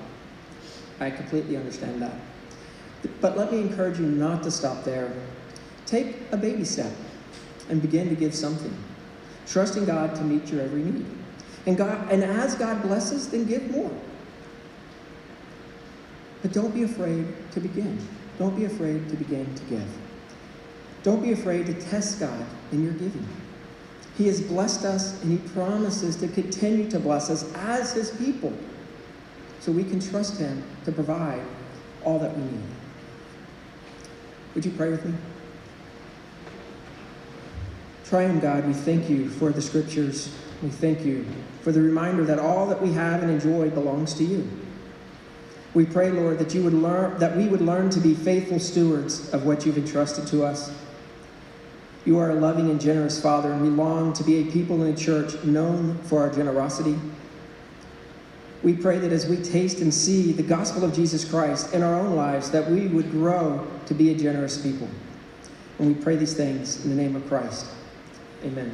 I 1.01 1.11
completely 1.11 1.57
understand 1.57 2.01
that. 2.01 2.15
But 3.21 3.37
let 3.37 3.51
me 3.51 3.59
encourage 3.59 3.99
you 3.99 4.07
not 4.07 4.45
to 4.45 4.53
stop 4.53 4.85
there. 4.85 5.13
Take 5.85 6.17
a 6.31 6.37
baby 6.37 6.63
step 6.63 6.93
and 7.69 7.83
begin 7.83 8.09
to 8.09 8.15
give 8.15 8.37
something, 8.37 8.73
trusting 9.49 9.85
God 9.85 10.15
to 10.15 10.23
meet 10.23 10.47
your 10.47 10.63
every 10.63 10.85
need. 10.85 11.05
And, 11.67 11.77
God, 11.77 12.09
and 12.13 12.23
as 12.23 12.55
God 12.55 12.83
blesses, 12.83 13.29
then 13.29 13.47
give 13.47 13.69
more. 13.73 13.91
But 16.43 16.53
don't 16.53 16.73
be 16.73 16.85
afraid 16.85 17.27
to 17.51 17.59
begin. 17.59 17.99
Don't 18.39 18.55
be 18.55 18.67
afraid 18.67 19.09
to 19.09 19.17
begin 19.17 19.53
to 19.57 19.65
give. 19.65 19.89
Don't 21.03 21.21
be 21.21 21.33
afraid 21.33 21.67
to 21.67 21.75
test 21.75 22.21
God 22.21 22.47
in 22.71 22.85
your 22.85 22.93
giving. 22.93 23.27
He 24.17 24.27
has 24.29 24.41
blessed 24.41 24.85
us 24.85 25.23
and 25.23 25.33
He 25.33 25.49
promises 25.49 26.17
to 26.17 26.29
continue 26.29 26.91
to 26.91 26.99
bless 26.99 27.31
us 27.31 27.53
as 27.55 27.93
His 27.93 28.11
people. 28.13 28.53
so 29.61 29.73
we 29.73 29.83
can 29.83 29.99
trust 29.99 30.39
Him 30.39 30.63
to 30.85 30.93
provide 30.93 31.43
all 32.05 32.21
that 32.21 32.37
we 32.37 32.45
need. 32.45 32.63
Would 34.55 34.65
you 34.65 34.71
pray 34.71 34.91
with 34.91 35.05
me? 35.05 35.13
Triune 38.05 38.39
God, 38.39 38.65
we 38.65 38.73
thank 38.73 39.11
you 39.11 39.29
for 39.29 39.51
the 39.51 39.61
scriptures. 39.61 40.33
We 40.63 40.69
thank 40.69 41.05
you 41.05 41.27
for 41.63 41.73
the 41.73 41.83
reminder 41.83 42.25
that 42.25 42.39
all 42.39 42.67
that 42.69 42.81
we 42.81 42.93
have 42.93 43.23
and 43.23 43.31
enjoy 43.31 43.71
belongs 43.71 44.15
to 44.15 44.25
you. 44.25 44.49
We 45.75 45.85
pray, 45.85 46.11
Lord, 46.11 46.39
that 46.39 46.55
you 46.55 46.63
would 46.63 46.73
learn 46.73 47.19
that 47.19 47.37
we 47.37 47.49
would 47.49 47.61
learn 47.61 47.91
to 47.91 48.01
be 48.01 48.15
faithful 48.15 48.61
stewards 48.61 49.29
of 49.35 49.45
what 49.45 49.67
you've 49.67 49.77
entrusted 49.77 50.27
to 50.29 50.45
us. 50.45 50.71
You 52.07 52.21
are 52.21 52.31
a 52.31 52.35
loving 52.35 52.71
and 52.71 52.81
generous 52.81 53.21
Father, 53.21 53.53
and 53.53 53.61
we 53.61 53.69
long 53.69 54.13
to 54.13 54.23
be 54.23 54.37
a 54.37 54.53
people 54.53 54.83
in 54.85 54.95
a 54.95 54.97
church 54.97 55.43
known 55.43 55.99
for 56.05 56.23
our 56.23 56.33
generosity. 56.33 56.97
We 58.63 58.75
pray 58.75 58.99
that 59.01 59.13
as 59.13 59.27
we 59.27 59.37
taste 59.37 59.81
and 59.81 59.93
see 59.93 60.31
the 60.31 60.43
gospel 60.45 60.85
of 60.85 60.95
Jesus 60.95 61.29
Christ 61.29 61.75
in 61.75 61.83
our 61.83 61.95
own 61.97 62.15
lives, 62.15 62.51
that 62.53 62.71
we 62.71 62.87
would 62.87 63.11
grow 63.11 63.67
to 63.87 63.95
be 63.95 64.13
a 64.13 64.15
generous 64.15 64.57
people. 64.61 64.89
And 65.81 65.89
we 65.89 66.03
pray 66.03 66.15
these 66.15 66.35
things 66.35 66.85
in 66.85 66.91
the 66.91 66.97
name 66.97 67.17
of 67.17 67.27
Christ. 67.29 67.67
Amen. 68.45 68.73